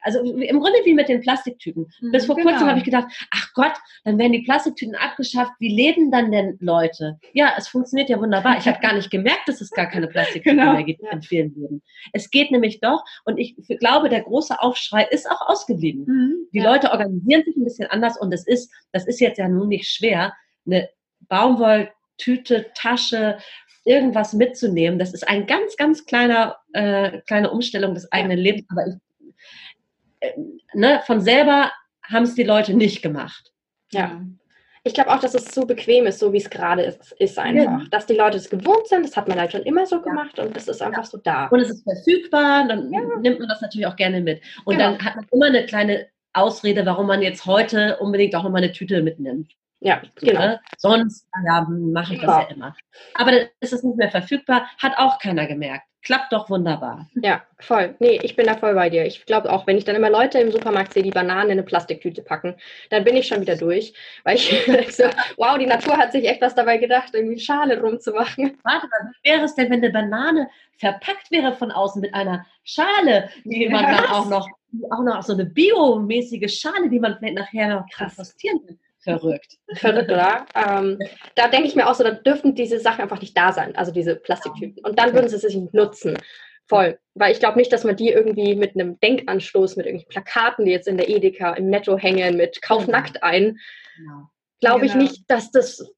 [0.00, 1.86] also im Grunde wie mit den Plastiktüten.
[2.00, 2.50] Mhm, Bis vor genau.
[2.50, 3.72] kurzem habe ich gedacht, ach Gott,
[4.04, 5.52] dann werden die Plastiktüten abgeschafft.
[5.58, 7.18] Wie leben dann denn Leute?
[7.32, 8.58] Ja, es funktioniert ja wunderbar.
[8.58, 10.72] Ich habe gar nicht gemerkt, dass es gar keine Plastiktüten genau.
[10.74, 11.82] mehr gibt in vielen Läden.
[12.12, 16.04] Es geht nämlich doch, und ich glaube, der große Aufschrei ist auch ausgeblieben.
[16.06, 16.72] Mhm, die ja.
[16.72, 19.88] Leute organisieren sich ein bisschen anders und es ist, das ist jetzt ja nun nicht
[19.88, 20.34] schwer,
[20.66, 20.88] eine
[21.28, 23.38] Baumwolltüte, Tasche,
[23.84, 24.98] irgendwas mitzunehmen.
[24.98, 28.44] Das ist ein ganz, ganz kleiner, äh, kleine Umstellung des eigenen ja.
[28.44, 28.66] Lebens.
[28.70, 28.94] Aber ich
[30.74, 33.52] ne, von selber haben es die Leute nicht gemacht.
[33.92, 34.20] Ja.
[34.82, 37.64] Ich glaube auch, dass es so bequem ist, so wie es gerade ist, ist einfach.
[37.64, 37.82] Ja.
[37.90, 40.44] Dass die Leute es gewohnt sind, das hat man halt schon immer so gemacht ja.
[40.44, 41.08] und es ist einfach ja.
[41.08, 41.46] so da.
[41.48, 44.40] Und es ist verfügbar, dann nimmt man das natürlich auch gerne mit.
[44.64, 44.92] Und genau.
[44.92, 48.72] dann hat man immer eine kleine Ausrede, warum man jetzt heute unbedingt auch nochmal eine
[48.72, 49.52] Tüte mitnimmt.
[49.80, 50.40] Ja, genau.
[50.40, 50.60] Ne?
[50.76, 52.76] Sonst ja, mache ich das ja immer.
[53.14, 57.08] Aber dann ist es nicht mehr verfügbar, hat auch keiner gemerkt klappt doch wunderbar.
[57.14, 57.94] Ja, voll.
[57.98, 59.04] Nee, ich bin da voll bei dir.
[59.04, 61.62] Ich glaube auch, wenn ich dann immer Leute im Supermarkt sehe, die Bananen in eine
[61.62, 62.56] Plastiktüte packen,
[62.88, 63.92] dann bin ich schon wieder durch.
[64.24, 64.50] Weil ich
[64.90, 65.04] so,
[65.36, 68.58] wow, die Natur hat sich echt was dabei gedacht, irgendwie Schale rumzumachen.
[68.62, 72.46] Warte mal, wie wäre es denn, wenn eine Banane verpackt wäre von außen mit einer
[72.64, 74.48] Schale, die man dann auch noch,
[74.90, 78.78] auch noch so eine biomäßige Schale, die man vielleicht nachher noch kompostieren kann.
[79.02, 79.56] Verrückt.
[79.74, 80.46] Verrückt, oder?
[80.54, 80.98] Ähm,
[81.34, 83.92] da denke ich mir auch so, da dürften diese Sachen einfach nicht da sein, also
[83.92, 84.84] diese Plastiktüten.
[84.84, 86.18] Und dann würden sie sich nicht nutzen.
[86.68, 86.98] Voll.
[87.14, 90.70] Weil ich glaube nicht, dass man die irgendwie mit einem Denkanstoß, mit irgendwelchen Plakaten, die
[90.70, 92.98] jetzt in der Edeka im Netto hängen, mit Kauf genau.
[92.98, 93.58] nackt ein,
[93.96, 94.30] genau.
[94.60, 95.04] glaube ich genau.
[95.04, 95.92] nicht, dass das,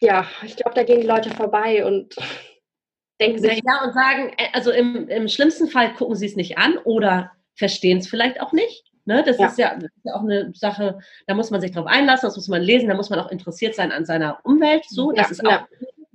[0.00, 2.14] ja, ich glaube, da gehen die Leute vorbei und
[3.20, 3.62] denken sich.
[3.66, 7.32] Ja, und sagen, äh, also im, im schlimmsten Fall gucken sie es nicht an oder
[7.56, 8.91] verstehen es vielleicht auch nicht.
[9.04, 9.46] Ne, das, ja.
[9.46, 12.36] Ist ja, das, Ist ja, auch eine Sache, da muss man sich drauf einlassen, das
[12.36, 14.84] muss man lesen, da muss man auch interessiert sein an seiner Umwelt.
[14.88, 15.66] So, das ist auch,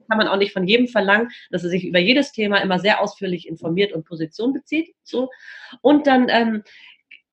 [0.08, 3.02] kann man auch nicht von jedem verlangen, dass er sich über jedes Thema immer sehr
[3.02, 4.95] ausführlich informiert und Position bezieht.
[5.04, 5.30] So.
[5.82, 6.63] Und dann ähm,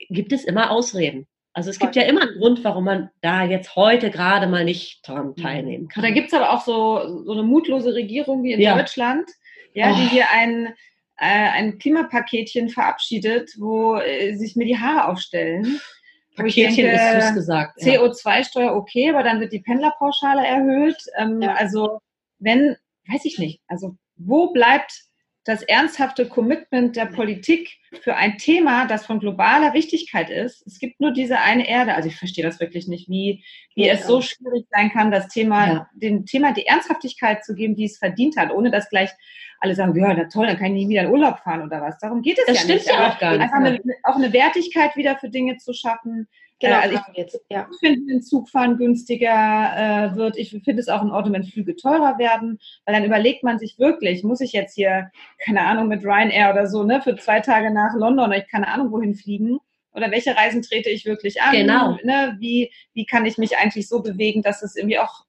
[0.09, 1.27] gibt es immer Ausreden.
[1.53, 5.07] Also es gibt ja immer einen Grund, warum man da jetzt heute gerade mal nicht
[5.07, 5.37] dran mhm.
[5.37, 6.03] teilnehmen kann.
[6.03, 8.61] Da gibt es aber auch so, so eine mutlose Regierung wie in.
[8.61, 9.31] Deutschland,
[9.73, 9.95] ja, oh.
[9.95, 10.75] die hier einen
[11.17, 15.81] ein Klimapaketchen verabschiedet, wo äh, sich mir die Haare aufstellen.
[16.37, 17.79] Paketchen denke, ist süß gesagt.
[17.81, 20.97] CO2-Steuer okay, aber dann wird die Pendlerpauschale erhöht.
[21.17, 21.55] Ähm, ja.
[21.55, 22.01] Also
[22.39, 22.77] wenn,
[23.09, 25.05] weiß ich nicht, also wo bleibt
[25.45, 30.67] das ernsthafte Commitment der Politik für ein Thema, das von globaler Wichtigkeit ist.
[30.67, 31.95] Es gibt nur diese eine Erde.
[31.95, 33.93] Also ich verstehe das wirklich nicht, wie, wie ja.
[33.93, 35.91] es so schwierig sein kann, das Thema, ja.
[35.95, 39.11] dem Thema die Ernsthaftigkeit zu geben, die es verdient hat, ohne dass gleich
[39.61, 41.99] alle sagen, ja, na toll, dann kann ich nie wieder in Urlaub fahren oder was.
[41.99, 42.77] Darum geht es das ja nicht.
[42.77, 43.41] Das stimmt ja auch gar nicht.
[43.43, 46.27] Einfach eine, auch eine Wertigkeit wieder für Dinge zu schaffen.
[46.61, 47.69] Genau, äh, also ich, jetzt, ja.
[47.81, 52.19] finde, wenn Zugfahren günstiger äh, wird, ich finde es auch in Ordnung, wenn Flüge teurer
[52.19, 55.11] werden, weil dann überlegt man sich wirklich, muss ich jetzt hier,
[55.45, 58.69] keine Ahnung, mit Ryanair oder so, ne, für zwei Tage nach London oder ich keine
[58.69, 59.59] Ahnung wohin fliegen
[59.93, 61.53] oder welche Reisen trete ich wirklich an?
[61.53, 61.99] Genau.
[62.03, 65.25] Ne, wie, wie kann ich mich eigentlich so bewegen, dass es irgendwie auch,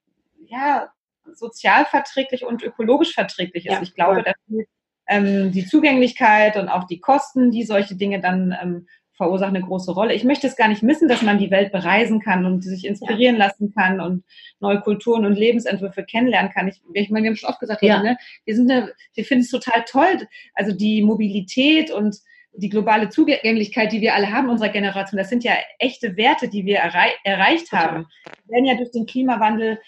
[0.48, 0.90] ja,
[1.34, 3.74] sozial verträglich und ökologisch verträglich ist.
[3.74, 4.68] Ja, ich glaube, dass die,
[5.08, 9.92] ähm, die Zugänglichkeit und auch die Kosten, die solche Dinge dann ähm, verursachen, eine große
[9.92, 10.14] Rolle.
[10.14, 13.38] Ich möchte es gar nicht missen, dass man die Welt bereisen kann und sich inspirieren
[13.38, 13.46] ja.
[13.46, 14.24] lassen kann und
[14.60, 16.68] neue Kulturen und Lebensentwürfe kennenlernen kann.
[16.68, 18.02] Ich, ich meine, wir haben schon oft gesagt, ja.
[18.02, 22.18] ne, wir sind eine, wir finden es total toll, also die Mobilität und
[22.58, 26.66] die globale Zugänglichkeit, die wir alle haben, unserer Generation, das sind ja echte Werte, die
[26.66, 28.08] wir errei erreicht haben.
[28.46, 29.80] Die werden ja durch den Klimawandel,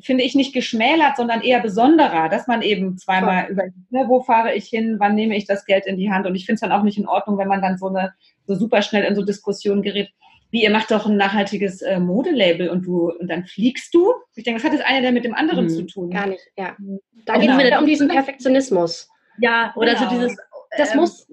[0.00, 4.54] finde ich, nicht geschmälert, sondern eher besonderer, dass man eben zweimal überlegt, ne, wo fahre
[4.54, 6.26] ich hin, wann nehme ich das Geld in die Hand.
[6.26, 8.12] Und ich finde es dann auch nicht in Ordnung, wenn man dann so eine
[8.46, 10.10] so super schnell in so Diskussionen gerät.
[10.50, 14.12] Wie, ihr macht doch ein nachhaltiges äh, Modelabel und du und dann fliegst du?
[14.36, 16.10] Ich denke, was hat das eine denn mit dem anderen hm, zu tun?
[16.10, 16.76] Gar nicht, ja.
[17.26, 17.56] Da genau.
[17.58, 19.08] geht es um diesen Perfektionismus.
[19.38, 20.10] Ja, oder genau.
[20.10, 20.36] so dieses
[20.76, 21.26] das ähm, muss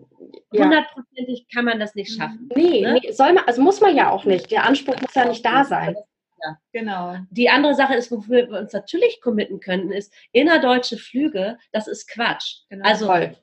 [0.54, 2.50] hundertprozentig kann man das nicht schaffen.
[2.56, 3.00] Nee, ne?
[3.02, 4.52] nee, soll man, also muss man ja auch nicht.
[4.52, 5.96] Der Anspruch muss ja nicht da sein.
[6.44, 7.18] Ja, genau.
[7.30, 12.08] Die andere Sache ist, wofür wir uns natürlich committen könnten, ist innerdeutsche Flüge, das ist
[12.08, 12.62] Quatsch.
[12.70, 12.88] Genau.
[12.88, 13.36] Also voll.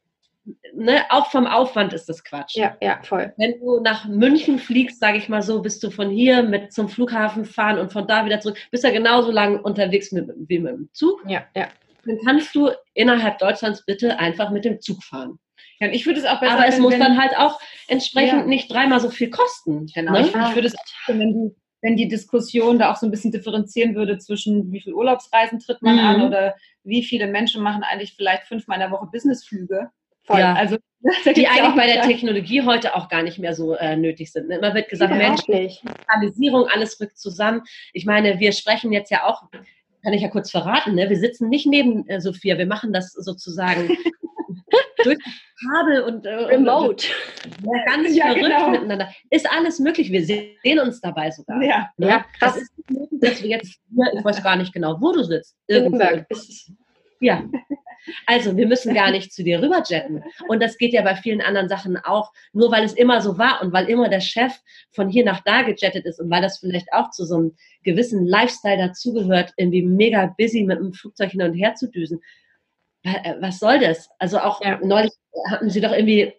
[0.73, 2.57] Ne, auch vom Aufwand ist das Quatsch.
[2.57, 3.35] Ja, ja, voll.
[3.37, 6.89] Wenn du nach München fliegst, sage ich mal so, bist du von hier mit zum
[6.89, 10.73] Flughafen fahren und von da wieder zurück, bist ja genauso lang unterwegs mit, wie mit
[10.73, 11.23] dem Zug.
[11.27, 11.69] Ja, ja.
[12.07, 15.39] Dann kannst du innerhalb Deutschlands bitte einfach mit dem Zug fahren.
[15.81, 18.47] Ja, ich würde es auch besser Aber es muss dann halt auch entsprechend ja.
[18.47, 19.87] nicht dreimal so viel kosten.
[19.95, 20.13] Genau.
[20.13, 20.21] Ne?
[20.23, 23.33] Ich, ich würde es auch, wenn du wenn die Diskussion da auch so ein bisschen
[23.33, 26.01] differenzieren würde zwischen wie viele Urlaubsreisen tritt man mhm.
[26.01, 29.91] an oder wie viele Menschen machen eigentlich vielleicht fünfmal in der Woche Businessflüge.
[30.25, 30.41] Voll.
[30.41, 30.55] Ja.
[30.55, 30.77] Also,
[31.37, 34.49] die eigentlich bei der Technologie heute auch gar nicht mehr so äh, nötig sind.
[34.49, 34.57] Ne?
[34.57, 37.63] Immer wird gesagt, Mensch, Digitalisierung, alles rückt zusammen.
[37.93, 39.45] Ich meine, wir sprechen jetzt ja auch,
[40.03, 41.09] kann ich ja kurz verraten, ne?
[41.09, 43.89] wir sitzen nicht neben äh, Sophia, wir machen das sozusagen
[45.05, 45.19] durch
[45.71, 47.07] Kabel und äh, Remote.
[47.45, 48.71] Und, ja, ganz ja, verrückt genau.
[48.71, 49.13] miteinander.
[49.31, 50.11] Ist alles möglich.
[50.11, 51.63] Wir sehen uns dabei sogar.
[51.63, 52.09] Ja, ne?
[52.09, 52.55] ja krass.
[52.55, 55.57] Das ist möglich, dass wir jetzt hier, ich weiß gar nicht genau, wo du sitzt.
[55.67, 56.25] Irgendwo.
[57.21, 57.43] Ja.
[58.27, 60.23] Also, wir müssen gar nicht zu dir rüberjetten.
[60.49, 63.61] Und das geht ja bei vielen anderen Sachen auch, nur weil es immer so war
[63.61, 64.55] und weil immer der Chef
[64.93, 68.25] von hier nach da gejettet ist und weil das vielleicht auch zu so einem gewissen
[68.25, 72.21] Lifestyle dazugehört, irgendwie mega busy mit dem Flugzeug hin und her zu düsen.
[73.03, 74.09] Äh, was soll das?
[74.19, 74.79] Also auch ja.
[74.83, 75.13] neulich
[75.51, 76.33] hatten sie doch irgendwie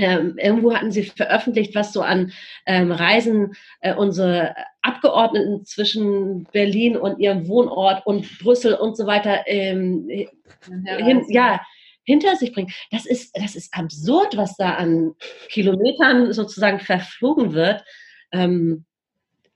[0.00, 2.32] ähm, irgendwo hatten sie veröffentlicht, was so an
[2.66, 9.46] ähm, Reisen äh, unsere Abgeordneten zwischen Berlin und ihrem Wohnort und Brüssel und so weiter
[9.46, 11.60] ähm, hin, ja,
[12.04, 12.72] hinter sich bringen.
[12.90, 15.14] Das ist, das ist absurd, was da an
[15.50, 17.84] Kilometern sozusagen verflogen wird.
[18.32, 18.86] Ähm,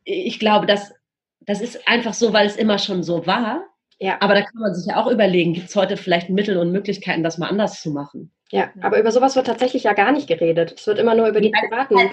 [0.05, 0.93] ich glaube, das,
[1.41, 3.65] das ist einfach so, weil es immer schon so war.
[4.05, 4.19] Ja.
[4.21, 7.23] Aber da kann man sich ja auch überlegen, gibt es heute vielleicht Mittel und Möglichkeiten,
[7.23, 8.31] das mal anders zu machen?
[8.51, 10.75] Ja, aber über sowas wird tatsächlich ja gar nicht geredet.
[10.77, 12.13] Es wird immer nur über die privaten halt,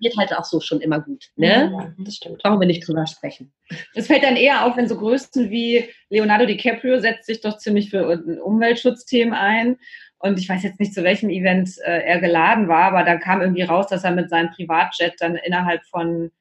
[0.00, 1.30] Geht halt auch so schon immer gut.
[1.36, 1.70] Ne?
[1.72, 2.42] Ja, das stimmt.
[2.42, 3.52] Brauchen wir nicht drüber sprechen.
[3.94, 7.90] Es fällt dann eher auf, wenn so Größen wie Leonardo DiCaprio setzt sich doch ziemlich
[7.90, 9.78] für Umweltschutzthemen ein.
[10.18, 13.40] Und ich weiß jetzt nicht, zu welchem Event äh, er geladen war, aber da kam
[13.40, 16.32] irgendwie raus, dass er mit seinem Privatjet dann innerhalb von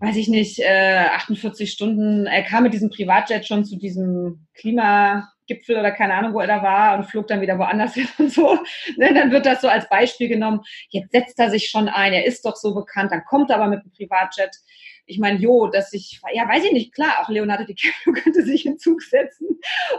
[0.00, 5.78] weiß ich nicht, äh, 48 Stunden, er kam mit diesem Privatjet schon zu diesem Klimagipfel
[5.78, 8.58] oder keine Ahnung, wo er da war und flog dann wieder woanders hin und so.
[8.96, 10.62] Ne, dann wird das so als Beispiel genommen.
[10.88, 13.68] Jetzt setzt er sich schon ein, er ist doch so bekannt, dann kommt er aber
[13.68, 14.56] mit dem Privatjet.
[15.04, 18.64] Ich meine, jo, dass ich, ja, weiß ich nicht, klar, auch Leonardo DiCaprio könnte sich
[18.64, 19.48] in Zug setzen.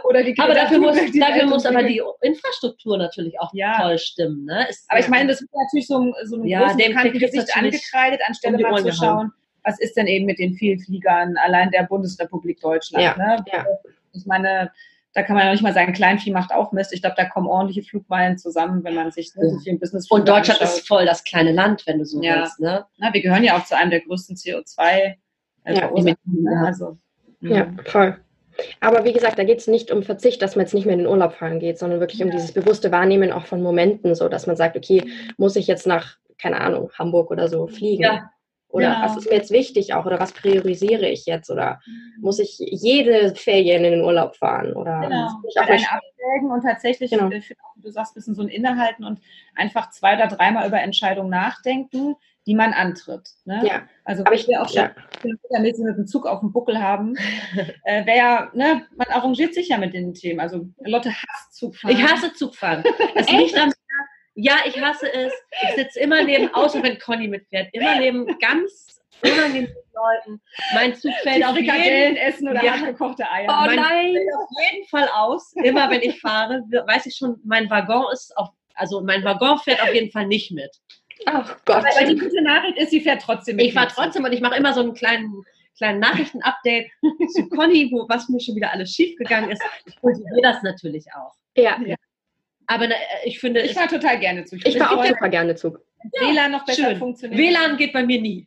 [0.04, 3.82] Oder die aber dafür muss, dafür muss aber die Infrastruktur natürlich auch ja.
[3.82, 4.46] toll stimmen.
[4.46, 4.66] Ne?
[4.68, 8.20] Ist, aber ich meine, das wird natürlich so, so einem ja, großen bekannten Gesicht angekreidet,
[8.26, 9.32] anstelle um mal zu schauen.
[9.64, 13.04] Was ist denn eben mit den vielen Fliegern allein der Bundesrepublik Deutschland?
[13.04, 13.44] Ja, ne?
[13.52, 13.64] ja.
[14.12, 14.70] Ich meine,
[15.14, 16.92] da kann man ja nicht mal sagen, Kleinvieh macht auch Mist.
[16.92, 20.28] Ich glaube, da kommen ordentliche Flugmeilen zusammen, wenn man sich ne, so viel Business Und
[20.28, 20.78] Deutschland anschaut.
[20.78, 22.40] ist voll das kleine Land, wenn du so ja.
[22.40, 22.60] willst.
[22.60, 22.84] Ne?
[22.98, 25.14] Na, wir gehören ja auch zu einem der größten CO2
[25.64, 26.66] äh, ja, ne?
[26.66, 26.96] also,
[27.40, 27.78] ja, mhm.
[27.84, 28.16] voll.
[28.80, 31.00] Aber wie gesagt, da geht es nicht um Verzicht, dass man jetzt nicht mehr in
[31.00, 32.26] den Urlaub fahren geht, sondern wirklich ja.
[32.26, 35.04] um dieses bewusste Wahrnehmen auch von Momenten, so dass man sagt, okay,
[35.36, 38.02] muss ich jetzt nach, keine Ahnung, Hamburg oder so fliegen?
[38.02, 38.30] Ja.
[38.72, 39.04] Oder genau.
[39.04, 40.06] was ist mir jetzt wichtig auch?
[40.06, 41.50] Oder was priorisiere ich jetzt?
[41.50, 41.80] Oder
[42.20, 44.72] muss ich jede Ferien in den Urlaub fahren?
[44.72, 45.28] Oder genau.
[45.42, 47.28] muss ich auch abwägen und tatsächlich, genau.
[47.30, 47.42] Äh,
[47.76, 49.20] du sagst, ein bisschen so ein Innehalten und
[49.54, 53.28] einfach zwei oder dreimal über Entscheidungen nachdenken, die man antritt.
[53.44, 53.62] Ne?
[53.64, 53.82] Ja.
[54.04, 55.60] Also aber ich will auch schon ja.
[55.60, 57.14] mit dem Zug auf dem Buckel haben.
[57.84, 60.40] äh, ja, ne, man arrangiert sich ja mit den Themen.
[60.40, 61.94] Also Lotte hasst Zugfahren.
[61.94, 62.82] Ich hasse Zugfahren.
[63.14, 63.70] Es liegt am
[64.34, 65.32] ja, ich hasse es.
[65.62, 70.40] Ich sitze immer neben, außer wenn Conny mitfährt, immer neben ganz unangenehmen Leuten.
[70.74, 73.46] Mein Zug fällt auf jeden, essen oder ja, gekochte Eier.
[73.48, 74.14] Oh mein nein!
[74.14, 75.52] Fällt auf jeden Fall aus.
[75.62, 79.82] Immer wenn ich fahre, weiß ich schon, mein Waggon ist auf, also mein Waggon fährt
[79.82, 80.70] auf jeden Fall nicht mit.
[81.26, 81.84] Ach Gott.
[81.84, 83.66] Aber die gute Nachricht ist, sie fährt trotzdem mit.
[83.66, 85.44] Ich fahre trotzdem und ich mache immer so einen kleinen
[85.76, 86.90] kleinen Nachrichtenupdate
[87.34, 89.62] zu Conny, wo was mir schon wieder alles schiefgegangen ist.
[89.86, 91.34] Ich kultiviere das natürlich auch.
[91.56, 91.78] Ja.
[91.84, 91.96] ja.
[92.72, 92.94] Aber äh,
[93.24, 93.62] ich finde.
[93.62, 94.60] Ich fahre total gerne Zug.
[94.64, 95.80] Ich fahre auch super gerne Zug.
[96.14, 96.98] Ja, WLAN noch besser Schön.
[96.98, 97.40] funktioniert.
[97.40, 98.46] WLAN geht bei mir nie.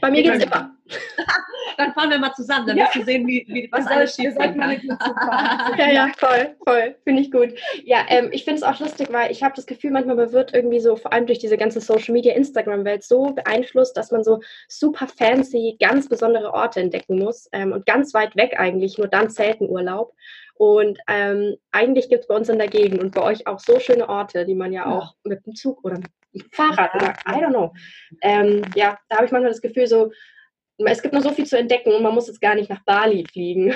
[0.00, 0.74] Bei mir geht's immer.
[1.76, 2.84] dann fahren wir mal zusammen, dann ja.
[2.84, 4.80] wirst du sehen, wie, wie was alles schief sein kann.
[5.78, 6.96] ja, ja, voll, voll.
[7.04, 7.54] Finde ich gut.
[7.84, 10.54] Ja, ähm, ich finde es auch lustig, weil ich habe das Gefühl, manchmal man wird
[10.54, 14.40] irgendwie so, vor allem durch diese ganze Social Media, Instagram-Welt, so beeinflusst, dass man so
[14.68, 19.30] super fancy, ganz besondere Orte entdecken muss ähm, und ganz weit weg eigentlich, nur dann
[19.30, 20.14] zählt ein Urlaub.
[20.62, 23.80] Und ähm, eigentlich gibt es bei uns in der Gegend und bei euch auch so
[23.80, 24.96] schöne Orte, die man ja, ja.
[24.96, 27.72] auch mit dem Zug oder mit dem Fahrrad oder I don't know.
[28.22, 30.12] Ähm, ja, da habe ich manchmal das Gefühl so,
[30.78, 33.26] es gibt noch so viel zu entdecken und man muss jetzt gar nicht nach Bali
[33.26, 33.74] fliegen.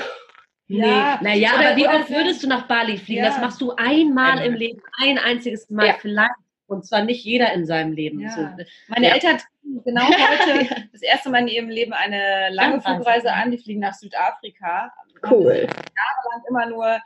[0.68, 1.28] Ja, nee.
[1.28, 3.24] naja, aber wie oft würdest du nach Bali fliegen?
[3.24, 3.30] Ja.
[3.30, 5.94] Das machst du einmal im Leben, ein einziges Mal ja.
[5.98, 6.30] vielleicht.
[6.66, 8.20] Und zwar nicht jeder in seinem Leben.
[8.20, 8.30] Ja.
[8.30, 8.48] So.
[8.88, 9.38] Meine Eltern
[9.84, 13.50] genau heute das erste Mal in ihrem Leben eine lange Flugreise an.
[13.50, 14.92] Die fliegen nach Südafrika.
[15.28, 15.66] Cool.
[15.68, 17.00] Jahrelang immer nur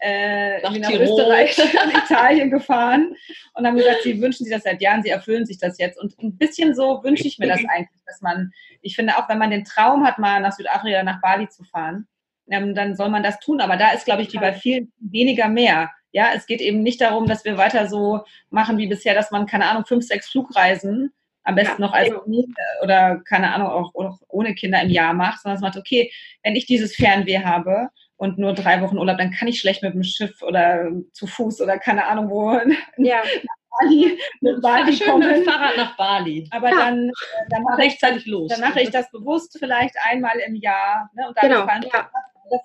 [0.00, 3.16] äh, nach, nach Österreich und Italien gefahren
[3.54, 5.98] und haben gesagt, sie wünschen sich das seit Jahren, sie erfüllen sich das jetzt.
[5.98, 8.52] Und ein bisschen so wünsche ich mir das eigentlich, dass man,
[8.82, 12.06] ich finde auch, wenn man den Traum hat, mal nach Südafrika, nach Bali zu fahren,
[12.50, 13.60] ähm, dann soll man das tun.
[13.60, 15.90] Aber da ist, glaube ich, wie bei vielen weniger mehr.
[16.14, 19.46] Ja, es geht eben nicht darum, dass wir weiter so machen wie bisher, dass man,
[19.46, 21.12] keine Ahnung, fünf, sechs Flugreisen
[21.42, 22.54] am besten ja, noch als Familie
[22.84, 26.12] oder keine Ahnung auch, auch, ohne Kinder im Jahr macht, sondern es macht, okay,
[26.44, 29.92] wenn ich dieses Fernweh habe und nur drei Wochen Urlaub, dann kann ich schlecht mit
[29.92, 32.52] dem Schiff oder zu Fuß oder keine Ahnung wo
[32.96, 33.16] ja.
[33.18, 35.28] nach Bali, mit Bali Schön kommen.
[35.28, 36.48] mit dem Fahrrad nach Bali.
[36.52, 36.76] Aber ja.
[36.76, 37.10] dann,
[37.50, 38.50] dann mache rechtzeitig ich, los.
[38.50, 41.66] Dann mache ich das bewusst vielleicht einmal im Jahr ne, und dann genau.
[41.66, 42.08] fallen ja.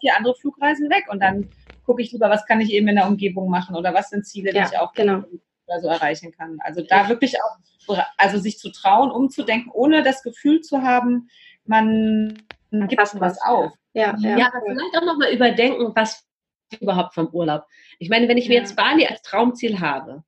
[0.01, 1.49] vier andere Flugreisen weg und dann
[1.89, 4.53] gucke ich lieber, was kann ich eben in der Umgebung machen oder was sind Ziele,
[4.53, 5.23] die ich auch genau.
[5.81, 6.59] so erreichen kann.
[6.59, 11.29] Also da wirklich auch, also sich zu trauen, umzudenken, ohne das Gefühl zu haben,
[11.65, 12.37] man
[12.69, 13.73] gibt was auf.
[13.93, 14.37] Ja, ja.
[14.37, 16.27] ja aber vielleicht auch nochmal überdenken, was
[16.79, 17.65] überhaupt vom Urlaub.
[17.97, 20.23] Ich meine, wenn ich mir jetzt Bali als Traumziel habe,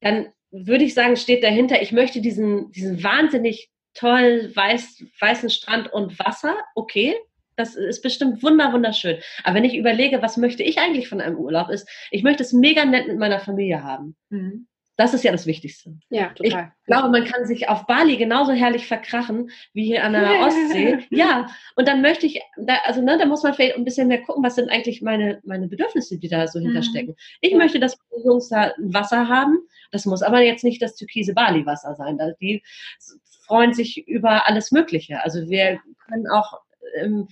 [0.00, 5.92] dann würde ich sagen, steht dahinter, ich möchte diesen, diesen wahnsinnig toll weiß, weißen Strand
[5.92, 7.14] und Wasser, okay,
[7.56, 9.18] das ist bestimmt wunder, wunderschön.
[9.44, 12.52] Aber wenn ich überlege, was möchte ich eigentlich von einem Urlaub, ist, ich möchte es
[12.52, 14.16] mega nett mit meiner Familie haben.
[14.30, 14.66] Mhm.
[14.96, 15.94] Das ist ja das Wichtigste.
[16.10, 16.72] Ja, total.
[16.80, 20.98] Ich glaube, man kann sich auf Bali genauso herrlich verkrachen wie hier an der Ostsee.
[21.10, 24.20] ja, und dann möchte ich, da, also ne, da muss man vielleicht ein bisschen mehr
[24.20, 26.66] gucken, was sind eigentlich meine, meine Bedürfnisse, die da so mhm.
[26.66, 27.16] hinterstecken.
[27.40, 27.58] Ich ja.
[27.58, 29.58] möchte, dass die Jungs da Wasser haben.
[29.92, 32.18] Das muss aber jetzt nicht das türkise Bali-Wasser sein.
[32.40, 32.62] Die
[33.46, 35.22] freuen sich über alles Mögliche.
[35.24, 36.60] Also wir können auch
[36.94, 37.28] ähm,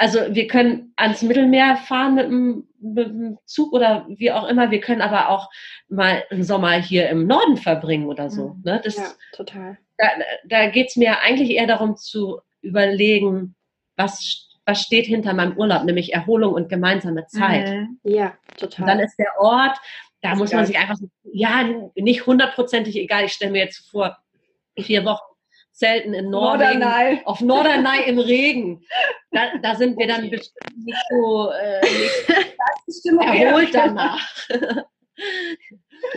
[0.00, 4.70] also wir können ans Mittelmeer fahren mit dem, mit dem, Zug oder wie auch immer.
[4.70, 5.50] Wir können aber auch
[5.90, 8.54] mal einen Sommer hier im Norden verbringen oder so.
[8.54, 8.62] Mhm.
[8.64, 8.80] Ne?
[8.82, 9.76] Das, ja, total.
[9.98, 10.06] Da,
[10.48, 13.54] da geht es mir eigentlich eher darum zu überlegen,
[13.96, 17.68] was, was steht hinter meinem Urlaub, nämlich Erholung und gemeinsame Zeit.
[17.68, 17.98] Mhm.
[18.02, 18.84] Ja, total.
[18.84, 19.76] Und dann ist der Ort,
[20.22, 21.62] da muss man sich einfach, ja,
[21.94, 23.26] nicht hundertprozentig egal.
[23.26, 24.16] Ich stelle mir jetzt vor,
[24.78, 25.30] vier Wochen
[25.80, 27.22] Zelten in Norwegen, Norderney.
[27.24, 28.84] auf Norderney im Regen.
[29.30, 31.80] Da, da, sind wir dann bestimmt nicht so äh,
[32.86, 34.20] nicht erholt danach.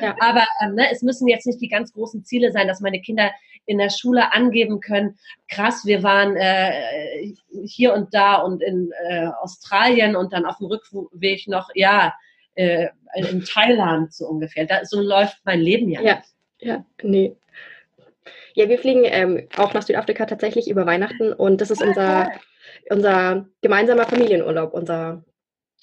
[0.01, 0.15] Ja.
[0.19, 3.31] Aber ähm, ne, es müssen jetzt nicht die ganz großen Ziele sein, dass meine Kinder
[3.65, 5.17] in der Schule angeben können,
[5.49, 7.33] krass, wir waren äh,
[7.65, 12.13] hier und da und in äh, Australien und dann auf dem Rückweg noch, ja,
[12.55, 14.65] äh, in Thailand so ungefähr.
[14.65, 16.01] Da, so läuft mein Leben ja.
[16.01, 16.23] Ja,
[16.59, 17.35] ja, nee.
[18.53, 22.31] Ja, wir fliegen ähm, auch nach Südafrika tatsächlich über Weihnachten und das ist ah, unser,
[22.89, 25.23] unser gemeinsamer Familienurlaub, unser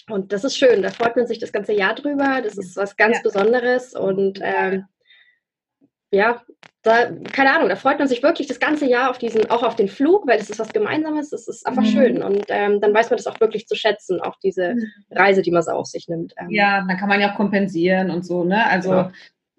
[0.09, 2.41] und das ist schön, da freut man sich das ganze Jahr drüber.
[2.43, 3.22] Das ist was ganz ja.
[3.22, 4.86] Besonderes und ähm,
[6.12, 6.43] ja,
[6.82, 9.76] da, keine Ahnung, da freut man sich wirklich das ganze Jahr auf diesen, auch auf
[9.76, 11.86] den Flug, weil es ist was Gemeinsames, es ist einfach mhm.
[11.86, 14.86] schön und ähm, dann weiß man das auch wirklich zu schätzen, auch diese mhm.
[15.11, 16.32] Reise, die man so auf sich nimmt.
[16.38, 16.51] Ähm.
[16.51, 18.66] Ja, dann kann man ja auch kompensieren und so, ne?
[18.66, 19.12] Also ja.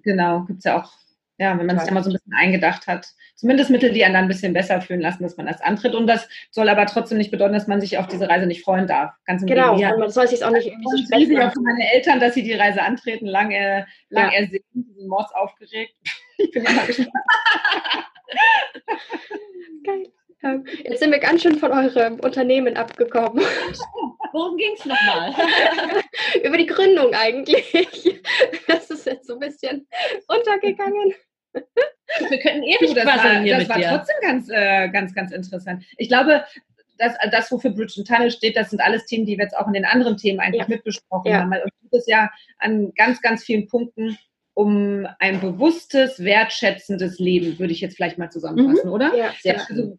[0.03, 0.91] genau, gibt es ja auch
[1.41, 3.07] ja, wenn man sich ja mal so ein bisschen eingedacht hat.
[3.35, 5.95] Zumindest Mittel, die einen dann ein bisschen besser fühlen lassen, dass man das antritt.
[5.95, 8.85] Und das soll aber trotzdem nicht bedeuten, dass man sich auf diese Reise nicht freuen
[8.85, 9.15] darf.
[9.25, 9.97] Ganz im genau, Gegenteil.
[9.97, 12.53] man soll sich auch nicht irgendwie so riesig auch für meine Eltern, dass sie die
[12.53, 14.37] Reise antreten, lange, lang ja.
[14.37, 15.95] ersehen, sie sind mords aufgeregt.
[16.37, 17.11] Ich bin immer gespannt.
[19.83, 20.07] Geil.
[20.41, 23.45] Ähm, jetzt sind wir ganz schön von eurem Unternehmen abgekommen.
[24.33, 25.35] Worum ging es nochmal?
[26.43, 28.21] Über die Gründung eigentlich.
[28.65, 29.87] Das ist jetzt so ein bisschen
[30.27, 31.13] untergegangen.
[31.53, 33.89] Wir könnten ewig das war, hier das war dir.
[33.89, 35.85] trotzdem ganz, äh, ganz, ganz interessant.
[35.97, 36.43] Ich glaube,
[36.97, 39.67] das, das, wofür Bridge and Tunnel steht, das sind alles Themen, die wir jetzt auch
[39.67, 40.75] in den anderen Themen einfach ja.
[40.75, 41.39] mitbesprochen ja.
[41.39, 41.51] haben.
[41.51, 42.29] Und es ist ja
[42.59, 44.17] an ganz, ganz vielen Punkten
[44.53, 48.93] um ein bewusstes, wertschätzendes Leben, würde ich jetzt vielleicht mal zusammenfassen, mhm.
[48.93, 49.15] oder?
[49.15, 49.97] Ja, sehr also,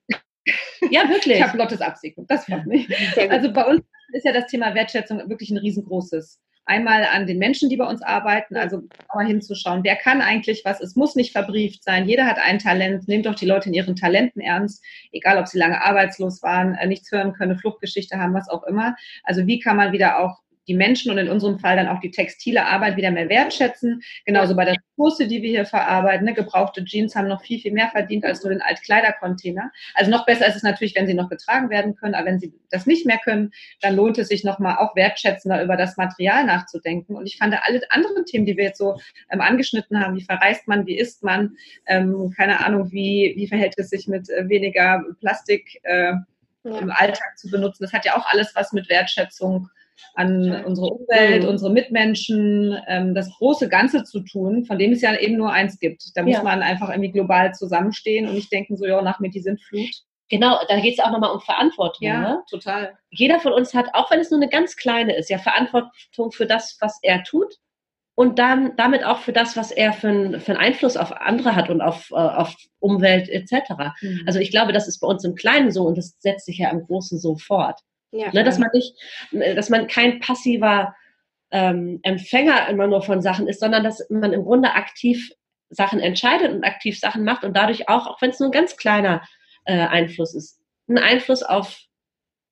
[0.91, 1.37] ja wirklich.
[1.39, 2.89] Ich habe Lottes Absegnung, das freut mich.
[3.31, 3.83] Also bei uns
[4.13, 6.41] ist ja das Thema Wertschätzung wirklich ein riesengroßes.
[6.73, 8.81] Einmal an den Menschen, die bei uns arbeiten, also
[9.15, 10.81] mal hinzuschauen, wer kann eigentlich was.
[10.81, 12.09] Es muss nicht verbrieft sein.
[12.09, 13.07] Jeder hat ein Talent.
[13.09, 16.87] Nehmt doch die Leute in ihren Talenten ernst, egal ob sie lange arbeitslos waren, äh,
[16.87, 18.97] nichts hören können, Fluchtgeschichte haben, was auch immer.
[19.23, 22.11] Also wie kann man wieder auch die Menschen und in unserem Fall dann auch die
[22.11, 24.03] textile Arbeit wieder mehr wertschätzen.
[24.25, 26.25] Genauso bei der Ressource, die wir hier verarbeiten.
[26.25, 26.35] Ne?
[26.35, 29.71] Gebrauchte Jeans haben noch viel, viel mehr verdient als nur den Altkleidercontainer.
[29.95, 32.15] Also noch besser ist es natürlich, wenn sie noch getragen werden können.
[32.15, 35.77] Aber wenn sie das nicht mehr können, dann lohnt es sich nochmal auch wertschätzender über
[35.77, 37.17] das Material nachzudenken.
[37.17, 38.99] Und ich fand alle anderen Themen, die wir jetzt so
[39.31, 41.57] ähm, angeschnitten haben, wie verreist man, wie isst man,
[41.87, 46.13] ähm, keine Ahnung, wie, wie verhält es sich mit äh, weniger Plastik äh,
[46.65, 46.79] ja.
[46.79, 47.83] im Alltag zu benutzen.
[47.83, 49.69] Das hat ja auch alles was mit Wertschätzung
[50.15, 51.49] an unsere Umwelt, mhm.
[51.49, 55.79] unsere Mitmenschen, ähm, das große Ganze zu tun, von dem es ja eben nur eins
[55.79, 56.03] gibt.
[56.15, 56.43] Da muss ja.
[56.43, 59.91] man einfach irgendwie global zusammenstehen und nicht denken, so, ja, nach mir die sind Flut.
[60.29, 62.07] Genau, da geht es auch nochmal um Verantwortung.
[62.07, 62.43] Ja, ne?
[62.49, 62.97] total.
[63.11, 66.47] Jeder von uns hat, auch wenn es nur eine ganz kleine ist, ja Verantwortung für
[66.47, 67.55] das, was er tut
[68.15, 71.57] und dann damit auch für das, was er für, ein, für einen Einfluss auf andere
[71.57, 73.71] hat und auf, äh, auf Umwelt etc.
[74.01, 74.23] Mhm.
[74.27, 76.71] Also ich glaube, das ist bei uns im Kleinen so und das setzt sich ja
[76.71, 77.81] im Großen so fort.
[78.13, 78.95] Ja, ne, dass man nicht,
[79.57, 80.95] dass man kein passiver
[81.51, 85.33] ähm, Empfänger immer nur von Sachen ist, sondern dass man im Grunde aktiv
[85.71, 88.77] Sachen entscheidet und aktiv Sachen macht und dadurch auch, auch wenn es nur ein ganz
[88.77, 89.23] kleiner
[89.65, 91.79] äh, Einfluss ist, einen Einfluss auf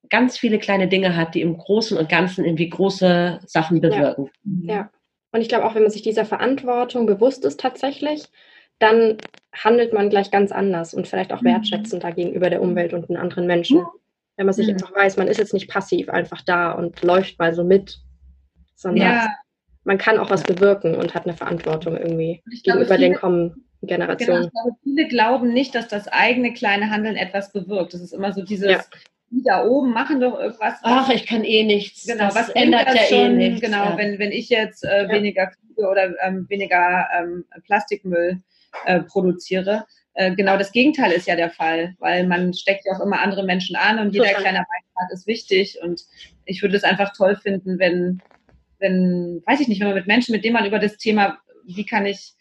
[0.09, 4.29] ganz viele kleine Dinge hat, die im Großen und Ganzen irgendwie große Sachen bewirken.
[4.63, 4.89] Ja, ja.
[5.31, 8.25] und ich glaube auch, wenn man sich dieser Verantwortung bewusst ist tatsächlich,
[8.79, 9.17] dann
[9.53, 11.47] handelt man gleich ganz anders und vielleicht auch mhm.
[11.47, 13.85] wertschätzender gegenüber der Umwelt und den anderen Menschen.
[14.37, 14.73] Wenn man sich mhm.
[14.73, 17.99] einfach weiß, man ist jetzt nicht passiv einfach da und läuft mal so mit,
[18.75, 19.29] sondern ja.
[19.83, 24.41] man kann auch was bewirken und hat eine Verantwortung irgendwie gegenüber viele, den kommenden Generationen.
[24.41, 27.93] Genau, ich glaube, viele glauben nicht, dass das eigene kleine Handeln etwas bewirkt.
[27.93, 28.83] Das ist immer so dieses, ja.
[29.29, 30.75] die da oben machen doch irgendwas.
[30.83, 32.05] Ach, ich kann eh nichts.
[32.05, 33.39] Genau, das was ändert ja eh schon?
[33.39, 33.61] eh nichts.
[33.61, 33.97] Genau, ja.
[33.97, 38.41] wenn, wenn ich jetzt äh, weniger Flüge oder ähm, weniger ähm, Plastikmüll
[38.85, 42.99] äh, produziere, äh, genau das Gegenteil ist ja der Fall, weil man steckt ja auch
[42.99, 44.41] immer andere Menschen an und jeder Total.
[44.41, 46.01] kleine Beitrag ist wichtig und
[46.45, 48.21] ich würde es einfach toll finden, wenn,
[48.79, 51.85] wenn, weiß ich nicht, wenn man mit Menschen, mit denen man über das Thema, wie
[51.85, 52.33] kann ich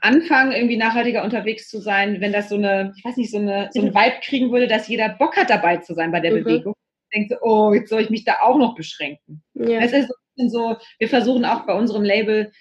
[0.00, 3.70] anfangen, irgendwie nachhaltiger unterwegs zu sein, wenn das so eine, ich weiß nicht, so, eine,
[3.72, 6.44] so ein Vibe kriegen würde, dass jeder Bock hat, dabei zu sein bei der mhm.
[6.44, 6.74] Bewegung.
[7.14, 9.42] Denkt so, oh, jetzt soll ich mich da auch noch beschränken.
[9.54, 9.80] Ja.
[9.80, 10.12] Es ist
[10.48, 12.52] so, wir versuchen auch bei unserem Label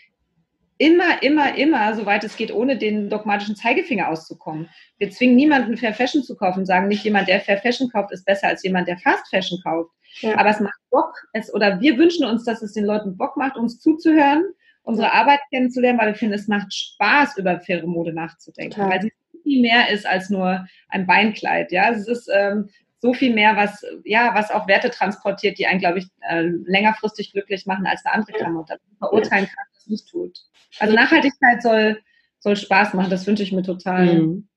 [0.77, 4.69] immer, immer, immer, soweit es geht, ohne den dogmatischen Zeigefinger auszukommen.
[4.97, 8.25] Wir zwingen niemanden Fair Fashion zu kaufen, sagen nicht jemand, der Fair Fashion kauft, ist
[8.25, 9.91] besser als jemand, der Fast Fashion kauft.
[10.21, 10.37] Ja.
[10.37, 13.57] Aber es macht Bock, es, oder wir wünschen uns, dass es den Leuten Bock macht,
[13.57, 14.43] uns zuzuhören,
[14.83, 18.89] unsere Arbeit kennenzulernen, weil wir finden, es macht Spaß, über faire Mode nachzudenken, ja.
[18.89, 19.11] weil sie
[19.43, 21.71] viel mehr ist als nur ein Beinkleid.
[21.71, 22.69] Ja, es ist ähm,
[23.05, 27.33] so viel mehr, was ja, was auch Werte transportiert, die einen, glaube ich, äh, längerfristig
[27.33, 28.79] glücklich machen als eine andere Klamotte.
[28.97, 30.39] Verurteilen kann, was nicht tut.
[30.79, 32.01] Also Nachhaltigkeit soll,
[32.39, 34.05] soll Spaß machen, das wünsche ich mir total.
[34.05, 34.47] Mhm.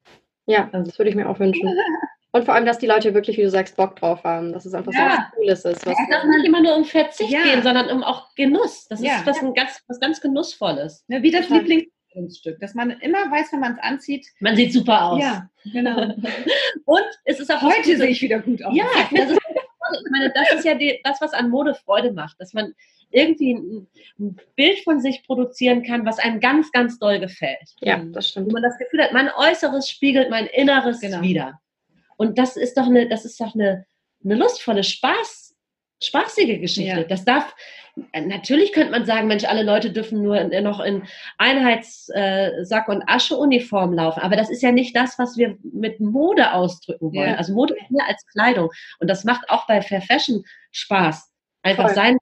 [0.46, 1.68] Ja, also das würde ich mir auch wünschen.
[2.32, 4.53] Und vor allem, dass die Leute wirklich, wie du sagst, Bock drauf haben.
[4.53, 4.99] Dass es einfach ja.
[4.99, 5.86] so was Cooles ist.
[5.86, 7.42] Was es darf nicht immer nur um Verzicht ja.
[7.42, 8.86] gehen, sondern um auch Genuss.
[8.88, 9.16] Das ja.
[9.16, 11.05] ist was, ein ganz, was ganz Genussvolles.
[11.09, 11.51] Ja, wie das
[12.18, 14.26] Lieblingsstück, dass man immer weiß, wenn man es anzieht.
[14.40, 15.20] Man sieht super aus.
[15.20, 16.02] Ja, genau.
[16.84, 18.74] Und es ist auch Heute sehe ich wieder gut aus.
[18.76, 22.40] Ja, das ist, ich meine, das ist ja die, das, was an Mode Freude macht.
[22.40, 22.74] Dass man
[23.10, 23.86] irgendwie ein,
[24.18, 27.74] ein, Bild von sich produzieren kann, was einem ganz, ganz doll gefällt.
[27.80, 28.48] Ja, das stimmt.
[28.48, 31.22] Wo man das Gefühl hat, mein Äußeres spiegelt mein Inneres genau.
[31.22, 31.60] wieder.
[32.16, 33.86] Und das ist doch eine, das ist doch eine,
[34.24, 35.47] eine lustvolle, Spaß,
[36.03, 37.01] spaßige Geschichte.
[37.01, 37.05] Ja.
[37.05, 37.55] Das darf,
[38.14, 41.03] natürlich könnte man sagen, Mensch, alle Leute dürfen nur noch in
[41.38, 44.20] Einheitssack- und Ascheuniform laufen.
[44.20, 47.30] Aber das ist ja nicht das, was wir mit Mode ausdrücken wollen.
[47.30, 47.36] Ja.
[47.36, 48.70] Also Mode ist mehr als Kleidung.
[49.01, 51.32] Und das macht auch bei Fair Fashion Spaß.
[51.62, 51.94] Einfach Voll.
[51.94, 52.18] sein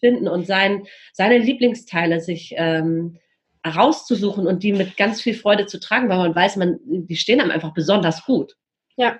[0.00, 3.18] finden und sein, seine Lieblingsteile sich ähm,
[3.66, 7.40] rauszusuchen und die mit ganz viel Freude zu tragen, weil man weiß, man, die stehen
[7.40, 8.56] einem einfach besonders gut.
[8.96, 9.18] Ja,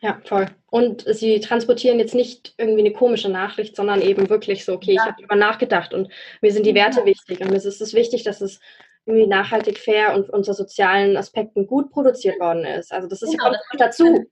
[0.00, 0.46] ja, toll.
[0.70, 5.02] Und sie transportieren jetzt nicht irgendwie eine komische Nachricht, sondern eben wirklich so, okay, ja.
[5.02, 6.10] ich habe darüber nachgedacht und
[6.40, 7.06] mir sind die Werte ja.
[7.06, 8.60] wichtig und mir ist es wichtig, dass es
[9.06, 12.92] irgendwie nachhaltig, fair und unter sozialen Aspekten gut produziert worden ist.
[12.92, 14.26] Also das ist genau, ja das dazu.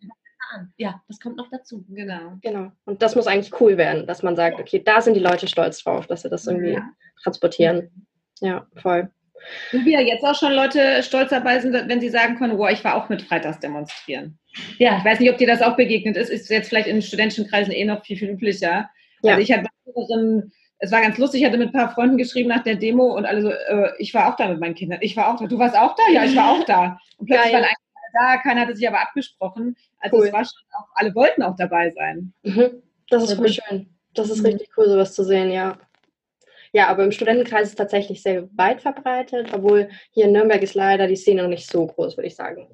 [0.76, 1.84] Ja, das kommt noch dazu.
[1.88, 2.34] Genau.
[2.42, 2.70] Genau.
[2.84, 5.82] Und das muss eigentlich cool werden, dass man sagt, okay, da sind die Leute stolz
[5.82, 6.88] drauf, dass sie das irgendwie ja.
[7.22, 8.06] transportieren.
[8.40, 9.10] Ja, voll.
[9.70, 12.82] Sind wir jetzt auch schon Leute stolz dabei sind, wenn sie sagen können, wow, ich
[12.84, 14.38] war auch mit Freitags demonstrieren.
[14.78, 16.30] Ja, ich weiß nicht, ob dir das auch begegnet ist.
[16.30, 18.88] Ist jetzt vielleicht in studentischen Kreisen eh noch viel, viel üblicher.
[19.22, 19.34] Ja.
[19.34, 19.68] Also ich hatte
[20.78, 23.24] es war ganz lustig, ich hatte mit ein paar Freunden geschrieben nach der Demo und
[23.24, 24.98] alle so, äh, ich war auch da mit meinen Kindern.
[25.00, 25.46] Ich war auch da.
[25.46, 26.02] Du warst auch da?
[26.12, 26.98] Ja, ich war auch da.
[27.16, 27.62] Und plötzlich Geil.
[27.62, 27.74] waren
[28.12, 29.76] da, keiner hatte sich aber abgesprochen.
[30.00, 30.26] Also cool.
[30.26, 32.32] es war schon auch, alle wollten auch dabei sein.
[32.42, 32.82] Mhm.
[33.10, 33.88] Das ist voll schön.
[34.14, 34.46] Das ist mhm.
[34.46, 35.78] richtig cool, sowas zu sehen, ja.
[36.76, 40.74] Ja, aber im Studentenkreis ist es tatsächlich sehr weit verbreitet, obwohl hier in Nürnberg ist
[40.74, 42.68] leider die Szene noch nicht so groß, würde ich sagen.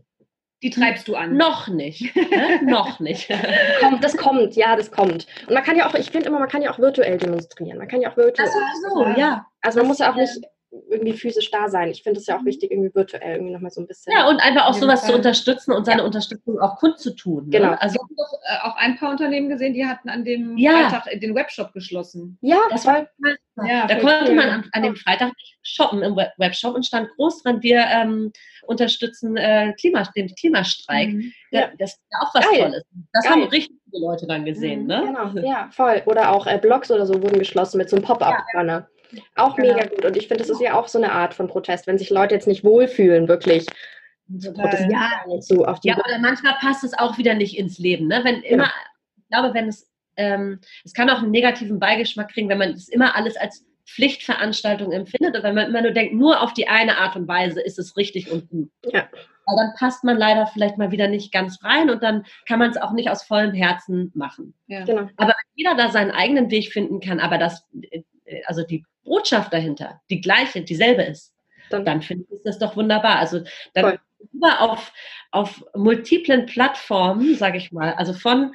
[0.61, 1.37] Die treibst du an.
[1.37, 2.13] Noch nicht.
[2.17, 2.63] Ne?
[2.65, 3.29] noch nicht.
[3.79, 5.29] kommt, das kommt, ja, das kommt.
[5.47, 7.79] Und man kann ja auch, ich finde immer, man kann ja auch virtuell demonstrieren.
[7.79, 8.49] Man kann ja auch virtuell.
[8.49, 9.47] Das so, ja.
[9.61, 10.33] Also man muss ja auch nicht
[10.89, 11.91] irgendwie physisch da sein.
[11.91, 14.13] Ich finde es ja auch wichtig, irgendwie virtuell irgendwie nochmal so ein bisschen.
[14.13, 15.11] Ja, und einfach auch sowas Fall.
[15.11, 16.07] zu unterstützen und seine ja.
[16.07, 17.45] Unterstützung auch kundzutun.
[17.45, 17.59] Ne?
[17.59, 17.73] Genau.
[17.79, 20.89] Also ich habe äh, auch ein paar Unternehmen gesehen, die hatten an dem ja.
[20.89, 22.39] Freitag den Webshop geschlossen.
[22.41, 23.07] Ja, das war.
[23.67, 24.35] Ja, da konnte cool.
[24.35, 28.33] man an, an, dem Freitag nicht shoppen im Webshop und stand groß dran, wir ähm,
[28.63, 31.11] unterstützen äh, Klima, den Klimastreik.
[31.11, 31.33] Mhm.
[31.51, 31.71] Ja.
[31.79, 32.61] Das ist ja auch was Geil.
[32.63, 32.85] Tolles.
[33.13, 33.33] Das Geil.
[33.33, 34.83] haben richtig viele Leute dann gesehen.
[34.83, 34.87] Mhm.
[34.87, 35.03] Ne?
[35.05, 36.03] Genau, ja, voll.
[36.07, 38.89] Oder auch äh, Blogs oder so wurden geschlossen mit so einem Pop-Up-Banner.
[39.37, 39.75] Auch genau.
[39.75, 40.05] mega gut.
[40.05, 42.35] Und ich finde, das ist ja auch so eine Art von Protest, wenn sich Leute
[42.35, 43.67] jetzt nicht wohlfühlen, wirklich.
[44.29, 48.07] Ja, so auf die ja oder manchmal passt es auch wieder nicht ins Leben.
[48.07, 48.21] Ne?
[48.25, 48.75] Wenn immer, genau.
[49.17, 52.89] ich glaube, wenn es, ähm, es kann auch einen negativen Beigeschmack kriegen, wenn man es
[52.89, 56.99] immer alles als Pflichtveranstaltung empfindet und wenn man immer nur denkt, nur auf die eine
[56.99, 58.71] Art und Weise ist es richtig und gut.
[58.85, 59.09] Ja.
[59.45, 62.71] Weil dann passt man leider vielleicht mal wieder nicht ganz rein und dann kann man
[62.71, 64.55] es auch nicht aus vollem Herzen machen.
[64.69, 64.85] Ja.
[64.85, 65.09] Genau.
[65.17, 67.67] Aber wenn jeder da seinen eigenen Weg finden kann, aber das,
[68.47, 71.35] also die Botschaft dahinter die gleiche, dieselbe ist,
[71.71, 73.19] dann, dann finde ich das doch wunderbar.
[73.19, 73.41] Also
[73.75, 73.99] dann
[74.33, 74.93] über auf,
[75.31, 78.55] auf multiplen Plattformen, sage ich mal, also von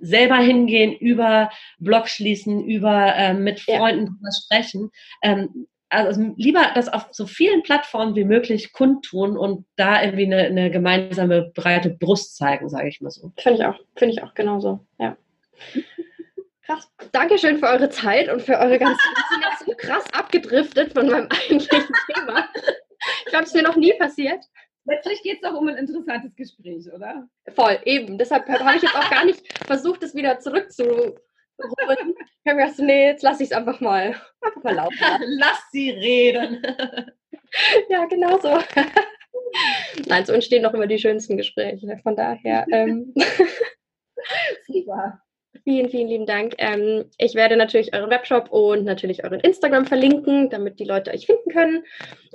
[0.00, 4.10] selber hingehen, über Blog schließen, über äh, mit Freunden ja.
[4.10, 4.90] drüber sprechen.
[5.22, 10.42] Ähm, also lieber das auf so vielen Plattformen wie möglich kundtun und da irgendwie eine,
[10.44, 13.32] eine gemeinsame breite Brust zeigen, sage ich mal so.
[13.38, 15.16] Finde ich auch, finde ich auch genauso, ja.
[16.68, 16.86] Krass.
[17.12, 19.00] Dankeschön für eure Zeit und für eure ganzen.
[19.00, 22.46] Wir sind jetzt so krass abgedriftet von meinem eigentlichen Thema.
[23.24, 24.44] Ich glaube, es ist mir noch nie passiert.
[24.84, 27.26] Letztlich geht es doch um ein interessantes Gespräch, oder?
[27.54, 28.18] Voll, eben.
[28.18, 31.14] Deshalb habe ich jetzt auch gar nicht versucht, es wieder zurückzuholen.
[31.58, 34.96] Ich habe gedacht, nee, jetzt lasse ich es einfach mal, einfach mal laufen.
[35.26, 36.62] Lass sie reden.
[37.88, 38.58] ja, genau so.
[40.06, 41.98] Nein, so entstehen doch immer die schönsten Gespräche.
[42.02, 42.66] Von daher.
[42.70, 43.14] Ähm,
[44.66, 45.22] Super.
[45.64, 46.54] Vielen, vielen lieben Dank.
[46.58, 51.26] Ähm, ich werde natürlich euren Webshop und natürlich euren Instagram verlinken, damit die Leute euch
[51.26, 51.84] finden können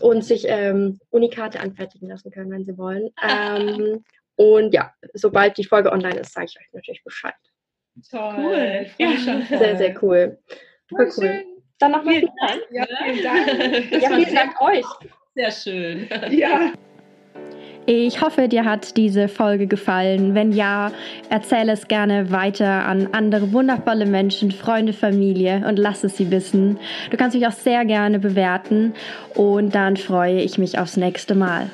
[0.01, 3.09] und sich ähm, Unikate anfertigen lassen können, wenn sie wollen.
[3.24, 4.03] Ähm,
[4.36, 7.36] und ja, sobald die Folge online ist, sage ich euch natürlich Bescheid.
[8.09, 8.34] Toll.
[8.38, 8.86] Cool.
[8.97, 9.11] Ja,
[9.47, 10.39] sehr, sehr cool.
[10.89, 11.45] Voll cool.
[11.80, 12.61] Dann nochmal vielen Dank.
[12.71, 14.01] Ja, vielen Dank.
[14.01, 14.86] Ja, vielen Dank euch.
[15.36, 16.09] Sehr schön.
[16.32, 16.74] Ja.
[17.86, 20.36] Ich hoffe, dir hat diese Folge gefallen.
[20.36, 20.91] Wenn ja,
[21.29, 26.79] erzähle es gerne weiter an andere wundervolle Menschen, Freunde, Familie und lass es sie wissen.
[27.11, 28.93] Du kannst mich auch sehr gerne bewerten
[29.36, 31.69] und dann freue ich mich aufs nächste Mal.